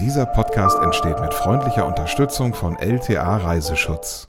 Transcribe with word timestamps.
Dieser 0.00 0.26
Podcast 0.26 0.78
entsteht 0.82 1.18
mit 1.20 1.32
freundlicher 1.32 1.86
Unterstützung 1.86 2.52
von 2.52 2.76
LTA 2.76 3.38
Reiseschutz. 3.38 4.28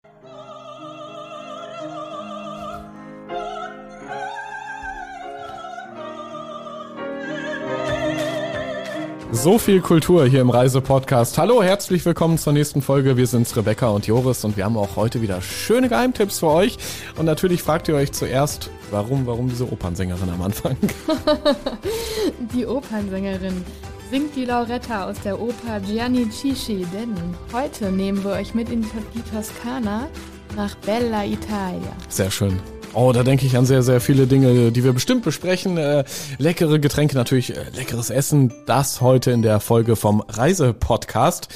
So 9.34 9.58
viel 9.60 9.82
Kultur 9.82 10.26
hier 10.26 10.40
im 10.40 10.50
Reisepodcast. 10.50 11.38
Hallo, 11.38 11.62
herzlich 11.62 12.06
willkommen 12.06 12.38
zur 12.38 12.54
nächsten 12.54 12.82
Folge. 12.82 13.18
Wir 13.18 13.28
sind's 13.28 13.58
Rebecca 13.58 13.90
und 13.90 14.08
Joris 14.08 14.46
und 14.46 14.56
wir 14.56 14.64
haben 14.64 14.78
auch 14.78 14.96
heute 14.96 15.22
wieder 15.22 15.42
schöne 15.42 15.90
Geheimtipps 15.90 16.40
für 16.40 16.48
euch. 16.48 16.78
Und 17.18 17.26
natürlich 17.26 17.62
fragt 17.62 17.90
ihr 17.90 17.96
euch 17.96 18.14
zuerst, 18.14 18.70
warum, 18.90 19.28
warum 19.28 19.50
diese 19.50 19.70
Opernsängerin 19.70 20.30
am 20.30 20.42
Anfang? 20.44 20.78
die 22.54 22.66
Opernsängerin 22.66 23.66
singt 24.10 24.36
die 24.36 24.46
Lauretta 24.46 25.10
aus 25.10 25.20
der 25.22 25.40
Oper 25.40 25.80
Gianni 25.86 26.30
Cisci, 26.32 26.86
denn 26.94 27.14
heute 27.52 27.92
nehmen 27.92 28.24
wir 28.24 28.32
euch 28.32 28.54
mit 28.54 28.70
in 28.70 28.82
die 28.82 29.22
Toskana 29.34 30.08
nach 30.56 30.76
Bella 30.76 31.26
Italia. 31.26 31.92
Sehr 32.08 32.32
schön. 32.32 32.60
Oh, 32.94 33.12
da 33.12 33.24
denke 33.24 33.46
ich 33.46 33.58
an 33.58 33.66
sehr, 33.66 33.84
sehr 33.84 34.00
viele 34.00 34.28
Dinge, 34.28 34.72
die 34.72 34.84
wir 34.84 34.94
bestimmt 34.94 35.24
besprechen. 35.24 35.78
Äh, 35.78 36.06
leckere 36.38 36.80
Getränke, 36.80 37.16
natürlich 37.16 37.56
äh, 37.56 37.66
leckeres 37.76 38.10
Essen. 38.10 38.54
Das 38.66 39.02
heute 39.02 39.32
in 39.32 39.42
der 39.42 39.60
Folge 39.60 39.96
vom 39.96 40.22
Reisepodcast. 40.22 41.50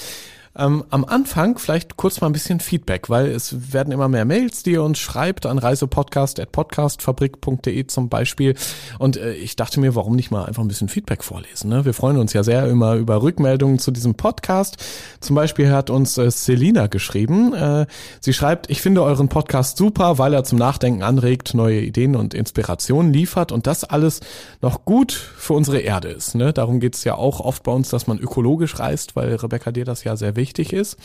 Ähm, 0.57 0.83
am 0.89 1.05
Anfang 1.05 1.57
vielleicht 1.57 1.95
kurz 1.95 2.19
mal 2.19 2.27
ein 2.27 2.33
bisschen 2.33 2.59
Feedback, 2.59 3.09
weil 3.09 3.27
es 3.27 3.71
werden 3.73 3.93
immer 3.93 4.09
mehr 4.09 4.25
Mails, 4.25 4.63
die 4.63 4.71
ihr 4.71 4.83
uns 4.83 4.99
schreibt 4.99 5.45
an 5.45 5.57
reisepodcast.podcastfabrik.de 5.57 7.87
zum 7.87 8.09
Beispiel. 8.09 8.55
Und 8.99 9.15
äh, 9.15 9.31
ich 9.33 9.55
dachte 9.55 9.79
mir, 9.79 9.95
warum 9.95 10.17
nicht 10.17 10.29
mal 10.29 10.43
einfach 10.45 10.61
ein 10.61 10.67
bisschen 10.67 10.89
Feedback 10.89 11.23
vorlesen? 11.23 11.69
Ne? 11.69 11.85
Wir 11.85 11.93
freuen 11.93 12.17
uns 12.17 12.33
ja 12.33 12.43
sehr 12.43 12.67
immer 12.67 12.95
über 12.95 13.21
Rückmeldungen 13.21 13.79
zu 13.79 13.91
diesem 13.91 14.15
Podcast. 14.15 14.75
Zum 15.21 15.37
Beispiel 15.37 15.71
hat 15.71 15.89
uns 15.89 16.17
äh, 16.17 16.29
Selina 16.29 16.87
geschrieben. 16.87 17.53
Äh, 17.53 17.85
sie 18.19 18.33
schreibt, 18.33 18.69
ich 18.69 18.81
finde 18.81 19.03
euren 19.03 19.29
Podcast 19.29 19.77
super, 19.77 20.17
weil 20.17 20.33
er 20.33 20.43
zum 20.43 20.57
Nachdenken 20.57 21.01
anregt, 21.01 21.53
neue 21.53 21.79
Ideen 21.79 22.17
und 22.17 22.33
Inspirationen 22.33 23.13
liefert 23.13 23.53
und 23.53 23.67
das 23.67 23.85
alles 23.85 24.19
noch 24.61 24.83
gut 24.83 25.13
für 25.13 25.53
unsere 25.53 25.79
Erde 25.79 26.09
ist. 26.09 26.35
Ne? 26.35 26.51
Darum 26.51 26.81
geht 26.81 26.95
es 26.95 27.05
ja 27.05 27.15
auch 27.15 27.39
oft 27.39 27.63
bei 27.63 27.71
uns, 27.71 27.87
dass 27.89 28.07
man 28.07 28.19
ökologisch 28.19 28.79
reist, 28.79 29.15
weil 29.15 29.33
Rebecca 29.35 29.71
dir 29.71 29.85
das 29.85 30.03
ja 30.03 30.17
sehr 30.17 30.35
wichtig 30.35 30.40
ist. 30.73 30.97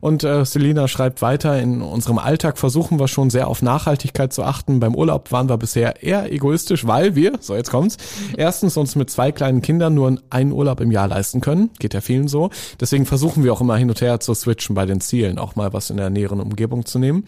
Und 0.00 0.24
äh, 0.24 0.44
Selina 0.44 0.88
schreibt 0.88 1.22
weiter, 1.22 1.58
in 1.58 1.82
unserem 1.82 2.18
Alltag 2.18 2.58
versuchen 2.58 2.98
wir 2.98 3.08
schon 3.08 3.30
sehr 3.30 3.48
auf 3.48 3.62
Nachhaltigkeit 3.62 4.32
zu 4.32 4.44
achten. 4.44 4.80
Beim 4.80 4.94
Urlaub 4.94 5.32
waren 5.32 5.48
wir 5.48 5.56
bisher 5.58 6.02
eher 6.02 6.32
egoistisch, 6.32 6.86
weil 6.86 7.16
wir, 7.16 7.32
so 7.40 7.54
jetzt 7.54 7.70
kommt's, 7.70 7.96
erstens 8.36 8.76
uns 8.76 8.94
mit 8.96 9.10
zwei 9.10 9.32
kleinen 9.32 9.62
Kindern 9.62 9.94
nur 9.94 10.16
einen 10.30 10.52
Urlaub 10.52 10.80
im 10.80 10.92
Jahr 10.92 11.08
leisten 11.08 11.40
können. 11.40 11.70
Geht 11.78 11.94
ja 11.94 12.00
vielen 12.00 12.28
so. 12.28 12.50
Deswegen 12.80 13.06
versuchen 13.06 13.44
wir 13.44 13.52
auch 13.52 13.60
immer 13.60 13.76
hin 13.76 13.88
und 13.88 14.00
her 14.00 14.20
zu 14.20 14.34
switchen 14.34 14.74
bei 14.74 14.86
den 14.86 15.00
Zielen, 15.00 15.38
auch 15.38 15.56
mal 15.56 15.72
was 15.72 15.90
in 15.90 15.96
der 15.96 16.10
näheren 16.10 16.40
Umgebung 16.40 16.86
zu 16.86 16.98
nehmen. 16.98 17.26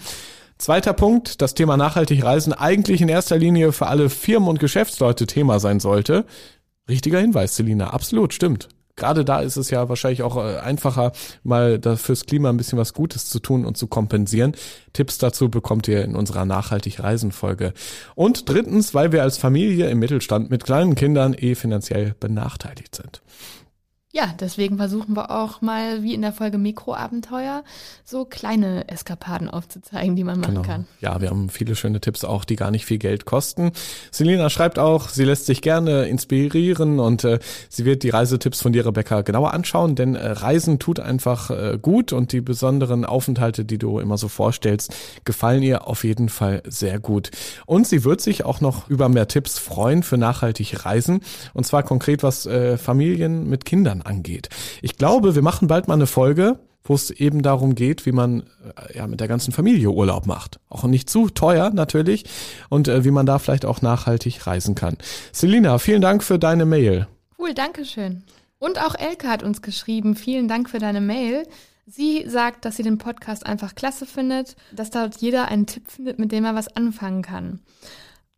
Zweiter 0.58 0.92
Punkt, 0.92 1.40
das 1.40 1.54
Thema 1.54 1.78
nachhaltig 1.78 2.22
reisen 2.22 2.52
eigentlich 2.52 3.00
in 3.00 3.08
erster 3.08 3.38
Linie 3.38 3.72
für 3.72 3.86
alle 3.86 4.10
Firmen 4.10 4.48
und 4.48 4.60
Geschäftsleute 4.60 5.26
Thema 5.26 5.58
sein 5.58 5.80
sollte. 5.80 6.26
Richtiger 6.88 7.18
Hinweis, 7.18 7.56
Selina, 7.56 7.90
absolut, 7.90 8.34
stimmt 8.34 8.68
gerade 8.96 9.24
da 9.24 9.40
ist 9.40 9.56
es 9.56 9.70
ja 9.70 9.88
wahrscheinlich 9.88 10.22
auch 10.22 10.36
äh, 10.36 10.58
einfacher, 10.58 11.12
mal 11.42 11.80
fürs 11.96 12.26
Klima 12.26 12.50
ein 12.50 12.56
bisschen 12.56 12.78
was 12.78 12.94
Gutes 12.94 13.26
zu 13.26 13.38
tun 13.38 13.64
und 13.64 13.76
zu 13.76 13.86
kompensieren. 13.86 14.54
Tipps 14.92 15.18
dazu 15.18 15.48
bekommt 15.48 15.88
ihr 15.88 16.04
in 16.04 16.16
unserer 16.16 16.44
Nachhaltig 16.44 17.00
Reisen 17.00 17.32
Folge. 17.32 17.72
Und 18.14 18.48
drittens, 18.48 18.94
weil 18.94 19.12
wir 19.12 19.22
als 19.22 19.38
Familie 19.38 19.88
im 19.88 19.98
Mittelstand 19.98 20.50
mit 20.50 20.64
kleinen 20.64 20.94
Kindern 20.94 21.34
eh 21.34 21.54
finanziell 21.54 22.14
benachteiligt 22.18 22.94
sind. 22.94 23.22
Ja, 24.12 24.34
deswegen 24.40 24.76
versuchen 24.76 25.14
wir 25.14 25.30
auch 25.30 25.60
mal, 25.60 26.02
wie 26.02 26.14
in 26.14 26.22
der 26.22 26.32
Folge 26.32 26.58
Mikroabenteuer, 26.58 27.62
so 28.04 28.24
kleine 28.24 28.88
Eskapaden 28.88 29.48
aufzuzeigen, 29.48 30.16
die 30.16 30.24
man 30.24 30.40
machen 30.40 30.54
genau. 30.54 30.66
kann. 30.66 30.86
Ja, 31.00 31.20
wir 31.20 31.30
haben 31.30 31.48
viele 31.48 31.76
schöne 31.76 32.00
Tipps 32.00 32.24
auch, 32.24 32.44
die 32.44 32.56
gar 32.56 32.72
nicht 32.72 32.86
viel 32.86 32.98
Geld 32.98 33.24
kosten. 33.24 33.70
Selina 34.10 34.50
schreibt 34.50 34.80
auch, 34.80 35.10
sie 35.10 35.22
lässt 35.22 35.46
sich 35.46 35.62
gerne 35.62 36.06
inspirieren 36.06 36.98
und 36.98 37.22
äh, 37.22 37.38
sie 37.68 37.84
wird 37.84 38.02
die 38.02 38.10
Reisetipps 38.10 38.60
von 38.60 38.72
dir, 38.72 38.84
Rebecca, 38.84 39.20
genauer 39.20 39.54
anschauen, 39.54 39.94
denn 39.94 40.16
äh, 40.16 40.26
Reisen 40.26 40.80
tut 40.80 40.98
einfach 40.98 41.50
äh, 41.50 41.78
gut 41.80 42.12
und 42.12 42.32
die 42.32 42.40
besonderen 42.40 43.04
Aufenthalte, 43.04 43.64
die 43.64 43.78
du 43.78 44.00
immer 44.00 44.18
so 44.18 44.26
vorstellst, 44.26 44.92
gefallen 45.24 45.62
ihr 45.62 45.86
auf 45.86 46.02
jeden 46.02 46.30
Fall 46.30 46.64
sehr 46.66 46.98
gut. 46.98 47.30
Und 47.64 47.86
sie 47.86 48.02
wird 48.02 48.20
sich 48.20 48.44
auch 48.44 48.60
noch 48.60 48.90
über 48.90 49.08
mehr 49.08 49.28
Tipps 49.28 49.56
freuen 49.56 50.02
für 50.02 50.18
nachhaltig 50.18 50.84
Reisen 50.84 51.20
und 51.54 51.64
zwar 51.64 51.84
konkret 51.84 52.24
was 52.24 52.44
äh, 52.46 52.76
Familien 52.76 53.48
mit 53.48 53.64
Kindern 53.64 53.99
angeht. 54.02 54.48
Ich 54.82 54.96
glaube, 54.96 55.34
wir 55.34 55.42
machen 55.42 55.68
bald 55.68 55.88
mal 55.88 55.94
eine 55.94 56.06
Folge, 56.06 56.58
wo 56.84 56.94
es 56.94 57.10
eben 57.10 57.42
darum 57.42 57.74
geht, 57.74 58.06
wie 58.06 58.12
man 58.12 58.44
äh, 58.90 58.98
ja 58.98 59.06
mit 59.06 59.20
der 59.20 59.28
ganzen 59.28 59.52
Familie 59.52 59.90
Urlaub 59.90 60.26
macht. 60.26 60.60
Auch 60.68 60.84
nicht 60.84 61.10
zu 61.10 61.28
teuer 61.28 61.70
natürlich 61.70 62.24
und 62.68 62.88
äh, 62.88 63.04
wie 63.04 63.10
man 63.10 63.26
da 63.26 63.38
vielleicht 63.38 63.64
auch 63.64 63.82
nachhaltig 63.82 64.46
reisen 64.46 64.74
kann. 64.74 64.96
Selina, 65.32 65.78
vielen 65.78 66.00
Dank 66.00 66.22
für 66.22 66.38
deine 66.38 66.66
Mail. 66.66 67.06
Cool, 67.38 67.54
danke 67.54 67.84
schön. 67.84 68.22
Und 68.58 68.78
auch 68.78 68.94
Elke 68.94 69.28
hat 69.28 69.42
uns 69.42 69.62
geschrieben, 69.62 70.14
vielen 70.16 70.48
Dank 70.48 70.68
für 70.68 70.78
deine 70.78 71.00
Mail. 71.00 71.44
Sie 71.86 72.24
sagt, 72.28 72.64
dass 72.64 72.76
sie 72.76 72.82
den 72.82 72.98
Podcast 72.98 73.46
einfach 73.46 73.74
klasse 73.74 74.06
findet, 74.06 74.54
dass 74.70 74.90
dort 74.90 75.16
jeder 75.16 75.48
einen 75.48 75.66
Tipp 75.66 75.90
findet, 75.90 76.18
mit 76.18 76.30
dem 76.30 76.44
er 76.44 76.54
was 76.54 76.68
anfangen 76.68 77.22
kann. 77.22 77.60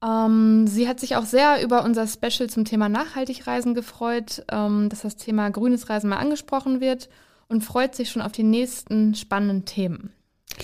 Ähm, 0.04 0.66
sie 0.66 0.88
hat 0.88 1.00
sich 1.00 1.16
auch 1.16 1.24
sehr 1.24 1.62
über 1.62 1.84
unser 1.84 2.06
Special 2.06 2.48
zum 2.48 2.64
Thema 2.64 2.88
Nachhaltigreisen 2.88 3.74
gefreut, 3.74 4.44
ähm, 4.50 4.88
dass 4.88 5.02
das 5.02 5.16
Thema 5.16 5.50
grünes 5.50 5.88
Reisen 5.88 6.10
mal 6.10 6.16
angesprochen 6.16 6.80
wird 6.80 7.08
und 7.48 7.62
freut 7.62 7.94
sich 7.94 8.10
schon 8.10 8.22
auf 8.22 8.32
die 8.32 8.42
nächsten 8.42 9.14
spannenden 9.14 9.64
Themen. 9.64 10.12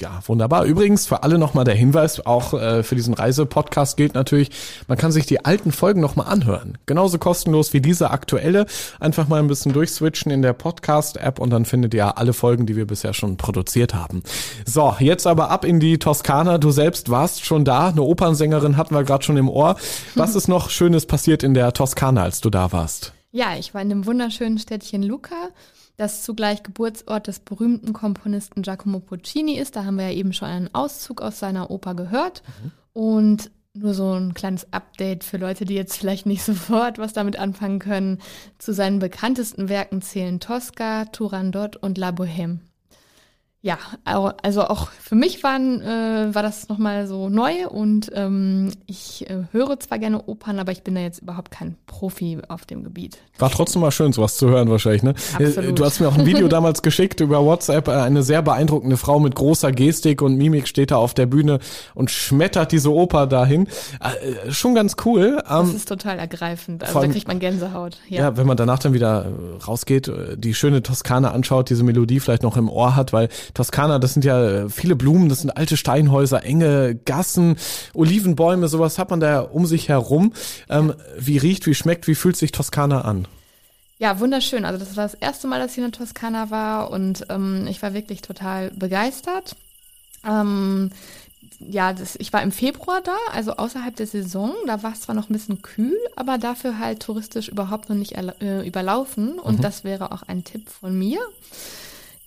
Ja, 0.01 0.21
wunderbar. 0.27 0.65
Übrigens 0.65 1.07
für 1.07 1.23
alle 1.23 1.39
nochmal 1.39 1.65
der 1.65 1.75
Hinweis, 1.75 2.25
auch 2.25 2.55
äh, 2.55 2.83
für 2.83 2.95
diesen 2.95 3.15
Reisepodcast 3.15 3.97
gilt 3.97 4.15
natürlich, 4.15 4.51
man 4.87 4.97
kann 4.97 5.13
sich 5.13 5.27
die 5.27 5.45
alten 5.45 5.73
Folgen 5.73 6.01
nochmal 6.01 6.29
anhören. 6.29 6.79
Genauso 6.87 7.19
kostenlos 7.19 7.73
wie 7.73 7.81
diese 7.81 8.11
aktuelle. 8.11 8.67
Einfach 9.01 9.29
mal 9.29 9.41
ein 9.41 9.49
bisschen 9.49 9.73
durchswitchen 9.73 10.31
in 10.31 10.43
der 10.43 10.53
Podcast-App 10.53 11.39
und 11.41 11.51
dann 11.51 11.65
findet 11.65 11.95
ihr 11.95 12.17
alle 12.17 12.33
Folgen, 12.33 12.67
die 12.67 12.77
wir 12.77 12.87
bisher 12.87 13.13
schon 13.13 13.37
produziert 13.37 13.95
haben. 13.95 14.23
So, 14.65 14.95
jetzt 15.01 15.27
aber 15.27 15.51
ab 15.51 15.65
in 15.65 15.81
die 15.81 15.99
Toskana. 15.99 16.59
Du 16.59 16.71
selbst 16.71 17.11
warst 17.11 17.45
schon 17.45 17.65
da. 17.65 17.89
Eine 17.89 18.03
Opernsängerin 18.03 18.77
hatten 18.77 18.95
wir 18.95 19.05
gerade 19.05 19.25
schon 19.25 19.37
im 19.37 19.49
Ohr. 19.49 19.77
Was 20.15 20.35
ist 20.35 20.49
noch 20.49 20.71
Schönes 20.71 21.07
passiert 21.07 21.43
in 21.43 21.55
der 21.55 21.73
Toskana, 21.73 22.23
als 22.23 22.41
du 22.41 22.51
da 22.51 22.73
warst? 22.73 23.13
Ja, 23.31 23.57
ich 23.59 23.75
war 23.75 23.83
in 23.83 23.91
dem 23.91 24.07
wunderschönen 24.07 24.59
Städtchen 24.59 25.03
Lucca 25.03 25.51
das 25.99 26.23
zugleich 26.23 26.63
Geburtsort 26.63 27.27
des 27.27 27.41
berühmten 27.41 27.93
Komponisten 27.93 28.63
Giacomo 28.63 29.01
Puccini 29.01 29.59
ist. 29.59 29.77
Da 29.77 29.85
haben 29.85 29.97
wir 29.97 30.11
ja 30.11 30.17
eben 30.17 30.33
schon 30.33 30.49
einen 30.49 30.75
Auszug 30.75 31.21
aus 31.21 31.41
seiner 31.41 31.71
Oper 31.71 31.95
gehört. 31.95 32.43
Mhm. 32.63 32.73
Und 32.93 33.51
nur 33.75 33.95
so 33.95 34.13
ein 34.13 34.33
kleines 34.33 34.73
Update 34.73 35.25
für 35.25 35.37
Leute, 35.39 35.65
die 35.65 35.75
jetzt 35.75 35.97
vielleicht 35.97 36.25
nicht 36.25 36.43
sofort 36.45 36.99
was 36.99 37.13
damit 37.13 37.39
anfangen 37.39 37.81
können. 37.81 38.19
Zu 38.59 38.73
seinen 38.73 39.01
bekanntesten 39.01 39.69
Werken 39.69 40.01
zählen 40.01 40.41
Tosca, 40.41 41.05
Turandot 41.07 41.77
und 41.77 41.99
La 41.99 42.11
Bohème 42.11 42.61
ja, 43.69 43.77
also 44.43 44.63
auch 44.63 44.89
für 44.89 45.15
mich 45.15 45.43
waren, 45.43 45.83
äh, 45.83 46.35
war 46.35 46.43
das 46.43 46.71
nochmal 46.71 47.07
so 47.07 47.29
neu 47.29 47.69
und 47.69 48.11
ähm, 48.15 48.73
ich 48.87 49.29
äh, 49.29 49.43
höre 49.53 49.79
zwar 49.79 49.99
gerne 49.99 50.27
Opern, 50.27 50.59
aber 50.59 50.73
ich 50.73 50.85
bin 50.85 50.95
da 50.95 51.03
jetzt 51.03 51.21
überhaupt 51.21 51.51
kein 51.51 51.77
Profi 51.87 52.39
auf 52.49 52.65
dem 52.65 52.83
Gebiet. 52.83 53.19
War 53.39 53.51
trotzdem 53.51 53.83
mal 53.83 53.91
schön, 53.91 54.15
sowas 54.15 54.39
zu 54.39 54.49
hören 54.49 54.71
wahrscheinlich, 54.71 55.03
ne? 55.03 55.13
Äh, 55.39 55.49
Absolut. 55.49 55.79
Du 55.79 55.85
hast 55.85 56.01
mir 56.01 56.09
auch 56.09 56.17
ein 56.17 56.25
Video 56.25 56.49
damals 56.49 56.81
geschickt 56.81 57.21
über 57.21 57.45
WhatsApp, 57.45 57.89
äh, 57.89 57.91
eine 57.91 58.23
sehr 58.23 58.41
beeindruckende 58.41 58.97
Frau 58.97 59.21
mit 59.21 59.35
großer 59.35 59.71
Gestik 59.71 60.23
und 60.23 60.39
Mimik 60.39 60.67
steht 60.67 60.91
da 60.91 60.97
auf 60.97 61.13
der 61.13 61.27
Bühne 61.27 61.59
und 61.95 62.11
schmettert 62.11 62.73
diese 62.73 62.91
Oper 62.91 63.27
dahin. 63.27 63.69
Äh, 64.01 64.51
schon 64.51 64.75
ganz 64.75 64.97
cool. 65.05 65.43
Ähm, 65.47 65.67
das 65.67 65.75
ist 65.75 65.89
total 65.89 66.19
ergreifend, 66.19 66.85
also 66.85 67.03
da 67.03 67.07
kriegt 67.07 67.29
man 67.29 67.39
Gänsehaut. 67.39 67.99
Ja. 68.09 68.23
ja, 68.23 68.37
wenn 68.39 68.47
man 68.47 68.57
danach 68.57 68.79
dann 68.79 68.95
wieder 68.95 69.27
rausgeht, 69.67 70.11
die 70.37 70.55
schöne 70.55 70.83
Toskana 70.83 71.33
anschaut, 71.33 71.69
diese 71.69 71.85
Melodie 71.85 72.19
vielleicht 72.19 72.43
noch 72.43 72.57
im 72.57 72.71
Ohr 72.71 72.97
hat, 72.97 73.13
weil 73.13 73.29
Toskana, 73.59 73.99
das 73.99 74.15
sind 74.15 74.25
ja 74.25 74.69
viele 74.69 74.95
Blumen, 74.95 75.29
das 75.29 75.41
sind 75.41 75.51
alte 75.51 75.77
Steinhäuser, 75.77 76.45
enge 76.45 76.95
Gassen, 76.95 77.57
Olivenbäume, 77.93 78.69
sowas 78.69 78.99
hat 78.99 79.11
man 79.11 79.19
da 79.19 79.41
um 79.41 79.67
sich 79.67 79.89
herum. 79.89 80.33
Ähm, 80.69 80.95
wie 81.19 81.39
riecht, 81.39 81.67
wie 81.67 81.75
schmeckt, 81.75 82.07
wie 82.07 82.15
fühlt 82.15 82.37
sich 82.37 82.53
Toskana 82.53 83.01
an? 83.01 83.27
Ja, 83.99 84.21
wunderschön. 84.21 84.65
Also 84.65 84.79
das 84.79 84.97
war 84.97 85.03
das 85.03 85.15
erste 85.15 85.49
Mal, 85.49 85.59
dass 85.59 85.73
ich 85.73 85.79
in 85.79 85.91
der 85.91 85.91
Toskana 85.91 86.53
war 86.53 86.93
und 86.93 87.27
ähm, 87.31 87.67
ich 87.69 87.83
war 87.83 87.95
wirklich 87.95 88.23
total 88.23 88.71
begeistert. 88.71 89.57
Ähm, 90.25 90.93
ja, 91.59 91.93
das, 91.93 92.15
ich 92.15 92.33
war 92.33 92.43
im 92.43 92.53
Februar 92.53 93.01
da, 93.03 93.17
also 93.33 93.57
außerhalb 93.57 93.97
der 93.97 94.07
Saison. 94.07 94.53
Da 94.69 94.85
war 94.85 94.93
es 94.93 95.01
zwar 95.01 95.17
noch 95.17 95.29
ein 95.29 95.33
bisschen 95.33 95.63
kühl, 95.63 95.99
aber 96.15 96.39
dafür 96.39 96.79
halt 96.79 97.01
touristisch 97.01 97.49
überhaupt 97.49 97.89
noch 97.89 97.97
nicht 97.97 98.13
äh, 98.13 98.63
überlaufen. 98.65 99.41
Und 99.41 99.59
mhm. 99.59 99.63
das 99.63 99.83
wäre 99.83 100.13
auch 100.13 100.23
ein 100.23 100.45
Tipp 100.45 100.69
von 100.69 100.97
mir. 100.97 101.19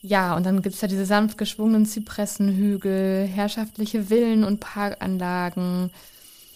Ja, 0.01 0.35
und 0.35 0.45
dann 0.45 0.61
gibt's 0.61 0.81
ja 0.81 0.87
diese 0.87 1.05
sanft 1.05 1.37
geschwungenen 1.37 1.85
Zypressenhügel, 1.85 3.27
herrschaftliche 3.27 4.05
Villen 4.05 4.43
und 4.43 4.59
Parkanlagen. 4.59 5.91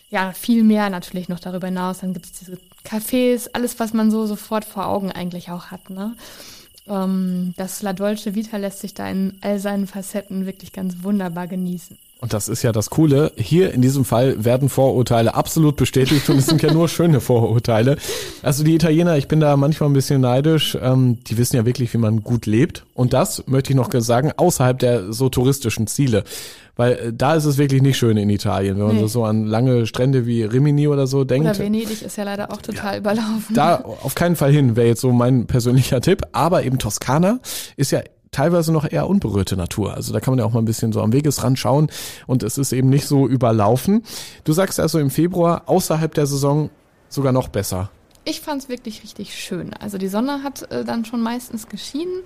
Ja, 0.10 0.32
viel 0.32 0.64
mehr 0.64 0.90
natürlich 0.90 1.30
noch 1.30 1.40
darüber 1.40 1.68
hinaus. 1.68 2.00
Dann 2.00 2.14
gibt's 2.14 2.32
diese 2.40 2.58
Cafés, 2.84 3.50
alles, 3.54 3.80
was 3.80 3.94
man 3.94 4.12
so 4.12 4.26
sofort 4.26 4.66
vor 4.66 4.88
Augen 4.88 5.12
eigentlich 5.12 5.52
auch 5.52 5.68
hat. 5.68 5.90
Ne? 5.90 6.16
ähm, 6.88 7.54
das 7.58 7.82
La 7.82 7.94
Dolce 7.94 8.36
Vita 8.36 8.58
lässt 8.58 8.80
sich 8.80 8.94
da 8.94 9.10
in 9.10 9.38
all 9.42 9.60
seinen 9.60 9.88
Facetten 9.88 10.46
wirklich 10.46 10.72
ganz 10.72 11.04
wunderbar 11.04 11.48
genießen. 11.48 11.98
Und 12.22 12.34
das 12.34 12.48
ist 12.48 12.64
ja 12.64 12.72
das 12.72 12.90
Coole. 12.90 13.34
Hier 13.36 13.72
in 13.74 13.82
diesem 13.82 14.06
Fall 14.06 14.44
werden 14.44 14.70
Vorurteile 14.70 15.36
absolut 15.36 15.76
bestätigt 15.76 16.28
und 16.30 16.38
es 16.38 16.48
sind 16.48 16.62
ja 16.64 16.74
nur 16.74 16.88
schöne 16.88 17.20
Vorurteile. 17.22 17.98
Also 18.42 18.64
die 18.64 18.74
Italiener, 18.74 19.18
ich 19.18 19.28
bin 19.28 19.40
da 19.42 19.56
manchmal 19.58 19.90
ein 19.90 19.94
bisschen 19.94 20.22
neidisch. 20.22 20.78
Ähm, 20.82 21.20
die 21.26 21.38
wissen 21.38 21.58
ja 21.58 21.66
wirklich, 21.66 21.94
wie 21.94 21.98
man 21.98 22.24
gut 22.24 22.46
lebt. 22.46 22.86
Und 22.94 23.14
das 23.14 23.44
möchte 23.48 23.72
ich 23.72 23.76
noch 23.76 23.90
sagen, 23.94 24.32
außerhalb 24.36 24.80
der 24.80 25.12
so 25.14 25.30
touristischen 25.30 25.88
Ziele. 25.88 26.24
Weil 26.78 26.94
äh, 26.94 27.14
da 27.14 27.36
ist 27.36 27.46
es 27.46 27.58
wirklich 27.58 27.82
nicht 27.82 27.98
schön 27.98 28.18
in 28.18 28.30
Italien, 28.30 28.78
wenn 28.78 28.88
man 28.88 28.96
Nee. 28.96 29.08
so 29.08 29.24
an 29.26 29.46
lange 29.46 29.86
Strände 29.86 30.26
wie 30.26 30.44
Rimini 30.44 30.88
oder 30.88 31.08
so 31.08 31.26
denkt. 31.26 31.48
Oder 31.50 31.60
Venedig 31.60 32.02
ist 32.02 32.18
ja 32.18 32.24
leider 32.24 32.52
auch 32.52 32.62
total 32.62 32.98
überlaufen. 32.98 33.54
Da 33.54 33.76
auf 33.78 34.16
keinen 34.16 34.36
Fall 34.36 34.52
hin, 34.52 34.76
wäre 34.76 34.88
jetzt 34.88 35.02
so 35.02 35.12
mein 35.12 35.48
persönlicher 35.48 36.02
Tipp. 36.02 36.22
Aber 36.32 36.64
eben 36.64 36.80
Toskana 36.80 37.40
ist 37.78 37.92
ja 37.92 38.00
teilweise 38.36 38.74
noch 38.74 38.92
eher 38.92 39.08
unberührte 39.08 39.56
Natur. 39.56 39.94
Also 39.94 40.12
da 40.12 40.20
kann 40.20 40.34
man 40.34 40.40
ja 40.40 40.46
auch 40.46 40.52
mal 40.52 40.60
ein 40.60 40.66
bisschen 40.66 40.92
so 40.92 41.02
am 41.02 41.14
Wegesrand 41.14 41.58
schauen 41.58 41.90
und 42.28 42.44
es 42.44 42.58
ist 42.58 42.74
eben 42.74 42.90
nicht 42.90 43.08
so 43.08 43.28
überlaufen. 43.28 44.04
Du 44.44 44.52
sagst 44.52 44.80
also 44.80 45.00
im 45.00 45.10
Februar 45.10 45.64
außerhalb 45.68 46.14
der 46.14 46.26
Saison 46.28 46.70
sogar 47.08 47.32
noch 47.32 47.48
besser. 47.48 47.90
Ich 48.26 48.42
fand 48.42 48.64
es 48.64 48.70
wirklich 48.70 49.04
richtig 49.04 49.36
schön. 49.36 49.74
Also 49.74 49.98
die 49.98 50.08
Sonne 50.08 50.44
hat 50.44 50.70
äh, 50.72 50.84
dann 50.84 51.06
schon 51.06 51.22
meistens 51.22 51.70
geschienen 51.70 52.24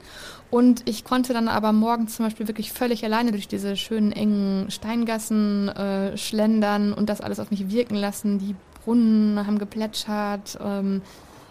und 0.49 0.81
ich 0.89 1.03
konnte 1.03 1.33
dann 1.33 1.47
aber 1.47 1.73
morgens 1.73 2.15
zum 2.15 2.25
Beispiel 2.25 2.47
wirklich 2.47 2.71
völlig 2.71 3.03
alleine 3.03 3.31
durch 3.31 3.47
diese 3.47 3.75
schönen 3.75 4.11
engen 4.11 4.71
Steingassen 4.71 5.67
äh, 5.69 6.17
schlendern 6.17 6.93
und 6.93 7.09
das 7.09 7.21
alles 7.21 7.39
auf 7.39 7.51
mich 7.51 7.69
wirken 7.69 7.95
lassen. 7.95 8.39
Die 8.39 8.55
Brunnen 8.83 9.45
haben 9.45 9.59
geplätschert. 9.59 10.57
Ähm, 10.63 11.01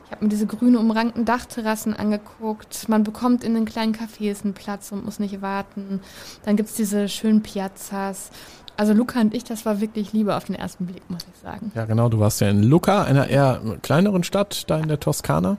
ich 0.09 0.13
habe 0.13 0.25
mir 0.25 0.31
diese 0.31 0.47
grüne 0.47 0.79
umrankten 0.79 1.27
Dachterrassen 1.27 1.95
angeguckt. 1.95 2.89
Man 2.89 3.05
bekommt 3.05 3.45
in 3.45 3.53
den 3.53 3.67
kleinen 3.67 3.95
Cafés 3.95 4.43
einen 4.43 4.55
Platz 4.55 4.91
und 4.91 5.05
muss 5.05 5.19
nicht 5.19 5.43
warten. 5.43 6.01
Dann 6.47 6.57
gibt's 6.57 6.73
diese 6.73 7.11
schönen 7.11 7.43
Piazzas. 7.43 8.31
Also 8.79 8.95
Luca 8.95 9.21
und 9.21 9.35
ich, 9.35 9.45
das 9.45 9.67
war 9.67 9.83
wirklich 9.83 10.15
Liebe 10.15 10.35
auf 10.35 10.45
den 10.45 10.55
ersten 10.55 10.87
Blick, 10.87 11.03
muss 11.11 11.27
ich 11.31 11.39
sagen. 11.43 11.73
Ja 11.75 11.85
genau, 11.85 12.09
du 12.09 12.21
warst 12.21 12.41
ja 12.41 12.49
in 12.49 12.63
Lucca, 12.63 13.03
einer 13.03 13.27
eher 13.27 13.61
kleineren 13.83 14.25
Stadt 14.25 14.65
da 14.71 14.79
in 14.79 14.89
der 14.89 14.99
Toskana. 14.99 15.59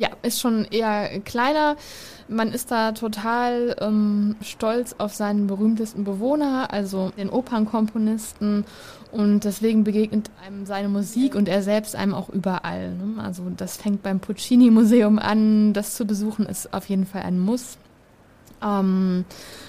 Ja, 0.00 0.08
ist 0.22 0.40
schon 0.40 0.64
eher 0.64 1.20
kleiner. 1.20 1.76
Man 2.26 2.52
ist 2.54 2.70
da 2.70 2.92
total 2.92 3.76
ähm, 3.80 4.34
stolz 4.40 4.94
auf 4.96 5.12
seinen 5.12 5.46
berühmtesten 5.46 6.04
Bewohner, 6.04 6.72
also 6.72 7.10
den 7.18 7.28
Opernkomponisten. 7.28 8.64
Und 9.12 9.44
deswegen 9.44 9.84
begegnet 9.84 10.30
einem 10.42 10.64
seine 10.64 10.88
Musik 10.88 11.34
und 11.34 11.50
er 11.50 11.62
selbst 11.62 11.96
einem 11.96 12.14
auch 12.14 12.30
überall. 12.30 12.92
Ne? 12.94 13.22
Also 13.22 13.42
das 13.54 13.76
fängt 13.76 14.02
beim 14.02 14.20
Puccini-Museum 14.20 15.18
an. 15.18 15.74
Das 15.74 15.96
zu 15.96 16.06
besuchen 16.06 16.46
ist 16.46 16.72
auf 16.72 16.88
jeden 16.88 17.04
Fall 17.04 17.22
ein 17.24 17.38
Muss. 17.38 17.76
Ähm, 18.62 19.26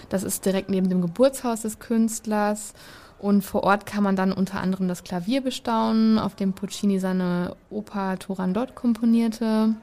das 0.08 0.24
ist 0.24 0.46
direkt 0.46 0.70
neben 0.70 0.88
dem 0.88 1.02
Geburtshaus 1.02 1.64
des 1.64 1.80
Künstlers. 1.80 2.74
Und 3.22 3.44
vor 3.44 3.64
Ort 3.64 3.86
kann 3.86 4.04
man 4.04 4.16
dann 4.16 4.34
unter 4.34 4.60
anderem 4.60 4.88
das 4.88 5.04
Klavier 5.04 5.42
bestaunen, 5.42 6.18
auf 6.18 6.36
dem 6.36 6.54
Puccini 6.54 6.98
seine 6.98 7.56
Oper 7.70 8.18
Turandot 8.18 8.74
komponierte. 8.74 9.76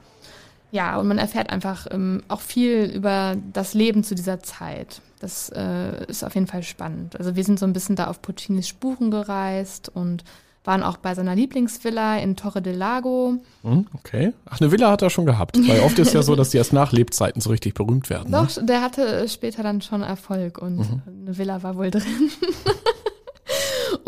Ja, 0.73 0.99
und 0.99 1.07
man 1.07 1.19
erfährt 1.19 1.49
einfach 1.51 1.87
ähm, 1.93 2.25
auch 2.27 2.41
viel 2.41 2.91
über 2.93 3.37
das 3.53 3.75
Leben 3.75 4.03
zu 4.03 4.17
dieser 4.17 4.41
Zeit. 4.41 5.01
Das 5.21 5.51
äh, 5.51 6.05
ist 6.07 6.25
auf 6.25 6.35
jeden 6.35 6.49
Fall 6.49 6.65
spannend. 6.65 7.17
Also 7.17 7.37
wir 7.37 7.45
sind 7.45 7.61
so 7.61 7.67
ein 7.67 7.73
bisschen 7.73 7.95
da 7.95 8.09
auf 8.09 8.21
Puccinis 8.23 8.67
Spuren 8.67 9.13
gereist 9.13 9.89
und 9.89 10.25
waren 10.65 10.83
auch 10.83 10.97
bei 10.97 11.15
seiner 11.15 11.37
Lieblingsvilla 11.37 12.19
in 12.19 12.35
Torre 12.35 12.61
del 12.61 12.77
Lago. 12.77 13.37
Hm, 13.63 13.87
okay. 13.95 14.33
Ach, 14.47 14.61
eine 14.61 14.73
Villa 14.73 14.91
hat 14.91 15.03
er 15.03 15.11
schon 15.11 15.27
gehabt. 15.27 15.57
Weil 15.67 15.81
oft 15.81 15.99
ist 16.01 16.13
ja 16.13 16.23
so, 16.23 16.35
dass 16.35 16.51
die 16.51 16.57
erst 16.59 16.73
nach 16.73 16.91
Lebzeiten 16.91 17.41
so 17.41 17.51
richtig 17.51 17.75
berühmt 17.75 18.11
werden. 18.11 18.33
Ne? 18.33 18.47
Doch, 18.49 18.67
der 18.67 18.83
hatte 18.83 19.29
später 19.29 19.63
dann 19.63 19.81
schon 19.81 20.03
Erfolg 20.03 20.59
und 20.59 20.85
eine 21.07 21.39
Villa 21.39 21.63
war 21.63 21.77
wohl 21.77 21.93
drin. 21.93 22.03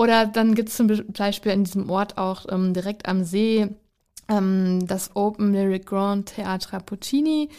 Oder 0.01 0.25
dann 0.27 0.55
gibt 0.55 0.71
es 0.71 0.77
zum 0.77 0.87
Beispiel 0.87 1.53
in 1.53 1.65
diesem 1.65 1.91
Ort 1.91 2.17
auch 2.17 2.47
ähm, 2.49 2.73
direkt 2.73 3.07
am 3.07 3.23
See 3.23 3.69
ähm, 4.31 4.87
das 4.87 5.15
Open 5.15 5.53
Lyric 5.53 5.85
Grand 5.85 6.35
Theatre 6.35 6.81
Puccini. 6.81 7.51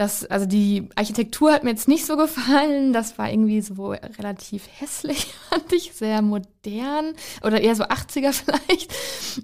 Das, 0.00 0.24
also 0.24 0.46
die 0.46 0.88
Architektur 0.94 1.52
hat 1.52 1.62
mir 1.62 1.68
jetzt 1.68 1.86
nicht 1.86 2.06
so 2.06 2.16
gefallen. 2.16 2.94
Das 2.94 3.18
war 3.18 3.30
irgendwie 3.30 3.60
so 3.60 3.94
relativ 4.18 4.66
hässlich, 4.78 5.26
fand 5.50 5.70
ich, 5.74 5.92
sehr 5.92 6.22
modern 6.22 7.12
oder 7.42 7.60
eher 7.60 7.76
so 7.76 7.84
80er 7.84 8.32
vielleicht. 8.66 8.94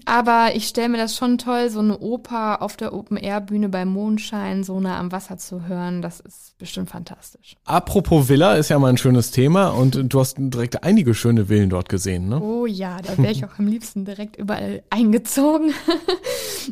Aber 0.06 0.52
ich 0.54 0.66
stelle 0.66 0.88
mir 0.88 0.96
das 0.96 1.14
schon 1.14 1.36
toll, 1.36 1.68
so 1.68 1.80
eine 1.80 1.98
Oper 1.98 2.62
auf 2.62 2.78
der 2.78 2.94
Open-Air-Bühne 2.94 3.68
bei 3.68 3.84
Mondschein 3.84 4.64
so 4.64 4.80
nah 4.80 4.98
am 4.98 5.12
Wasser 5.12 5.36
zu 5.36 5.68
hören. 5.68 6.00
Das 6.00 6.20
ist 6.20 6.56
bestimmt 6.56 6.88
fantastisch. 6.88 7.56
Apropos 7.66 8.30
Villa 8.30 8.54
ist 8.54 8.70
ja 8.70 8.78
mal 8.78 8.88
ein 8.88 8.96
schönes 8.96 9.32
Thema 9.32 9.68
und 9.68 10.10
du 10.10 10.20
hast 10.20 10.36
direkt 10.38 10.84
einige 10.84 11.12
schöne 11.12 11.50
Villen 11.50 11.68
dort 11.68 11.90
gesehen, 11.90 12.30
ne? 12.30 12.40
Oh 12.40 12.64
ja, 12.64 12.96
da 13.02 13.18
wäre 13.18 13.30
ich 13.30 13.44
auch 13.44 13.58
am 13.58 13.66
liebsten 13.66 14.06
direkt 14.06 14.36
überall 14.36 14.82
eingezogen. 14.88 15.74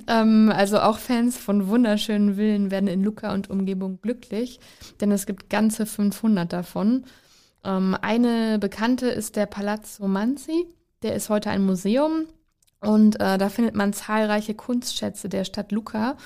ähm, 0.09 0.51
also 0.57 0.81
auch 0.81 0.97
Fans 0.97 1.37
von 1.37 1.69
wunderschönen 1.69 2.37
Villen 2.37 2.71
werden 2.71 2.89
in 2.89 3.05
Lucca 3.05 3.35
und 3.35 3.51
Umgebung 3.51 3.74
glücklich, 3.77 4.61
denn 5.01 5.13
es 5.13 5.27
gibt 5.27 5.51
ganze 5.51 5.87
500 5.87 6.53
davon. 6.53 7.05
Ähm, 7.65 7.97
eine 8.01 8.59
bekannte 8.59 9.09
ist 9.09 9.37
der 9.37 9.47
Palazzo 9.47 10.07
Manzi. 10.07 10.67
Der 11.03 11.15
ist 11.15 11.29
heute 11.29 11.51
ein 11.51 11.65
Museum 11.65 12.27
und 12.81 13.21
äh, 13.21 13.39
da 13.39 13.49
findet 13.49 13.75
man 13.75 13.93
zahlreiche 13.93 14.55
Kunstschätze 14.55 15.29
der 15.29 15.45
Stadt 15.45 15.73
Lucca. 15.73 16.17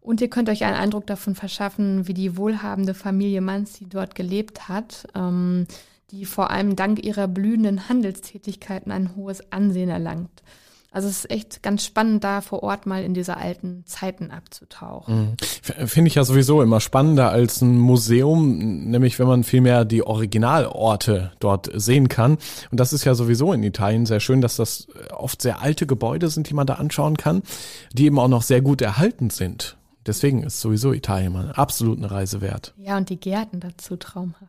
Und 0.00 0.20
ihr 0.20 0.28
könnt 0.28 0.48
euch 0.48 0.64
einen 0.64 0.76
Eindruck 0.76 1.06
davon 1.06 1.34
verschaffen, 1.34 2.08
wie 2.08 2.14
die 2.14 2.36
wohlhabende 2.36 2.92
Familie 2.92 3.40
Manzi 3.40 3.86
dort 3.88 4.14
gelebt 4.14 4.68
hat, 4.68 5.06
ähm, 5.14 5.66
die 6.10 6.24
vor 6.24 6.50
allem 6.50 6.76
dank 6.76 7.04
ihrer 7.04 7.28
blühenden 7.28 7.88
Handelstätigkeiten 7.88 8.90
ein 8.90 9.14
hohes 9.16 9.52
Ansehen 9.52 9.88
erlangt. 9.88 10.42
Also 10.94 11.08
es 11.08 11.20
ist 11.24 11.30
echt 11.30 11.62
ganz 11.62 11.86
spannend, 11.86 12.22
da 12.22 12.42
vor 12.42 12.62
Ort 12.62 12.84
mal 12.86 13.02
in 13.02 13.14
diese 13.14 13.38
alten 13.38 13.82
Zeiten 13.86 14.30
abzutauchen. 14.30 15.36
F- 15.40 15.90
Finde 15.90 16.08
ich 16.08 16.16
ja 16.16 16.24
sowieso 16.24 16.60
immer 16.60 16.80
spannender 16.80 17.30
als 17.30 17.62
ein 17.62 17.78
Museum, 17.78 18.58
nämlich 18.90 19.18
wenn 19.18 19.26
man 19.26 19.42
vielmehr 19.42 19.86
die 19.86 20.06
Originalorte 20.06 21.32
dort 21.40 21.70
sehen 21.74 22.08
kann. 22.08 22.32
Und 22.70 22.78
das 22.78 22.92
ist 22.92 23.04
ja 23.04 23.14
sowieso 23.14 23.52
in 23.54 23.62
Italien 23.62 24.04
sehr 24.04 24.20
schön, 24.20 24.42
dass 24.42 24.56
das 24.56 24.86
oft 25.16 25.40
sehr 25.40 25.62
alte 25.62 25.86
Gebäude 25.86 26.28
sind, 26.28 26.50
die 26.50 26.54
man 26.54 26.66
da 26.66 26.74
anschauen 26.74 27.16
kann, 27.16 27.42
die 27.94 28.04
eben 28.04 28.18
auch 28.18 28.28
noch 28.28 28.42
sehr 28.42 28.60
gut 28.60 28.82
erhalten 28.82 29.30
sind. 29.30 29.78
Deswegen 30.04 30.42
ist 30.42 30.60
sowieso 30.60 30.92
Italien 30.92 31.32
mal 31.32 31.52
absolut 31.52 31.96
eine 31.98 32.10
Reise 32.10 32.40
wert. 32.40 32.74
Ja, 32.76 32.96
und 32.98 33.08
die 33.08 33.18
Gärten 33.20 33.60
dazu 33.60 33.96
traumhaft. 33.96 34.42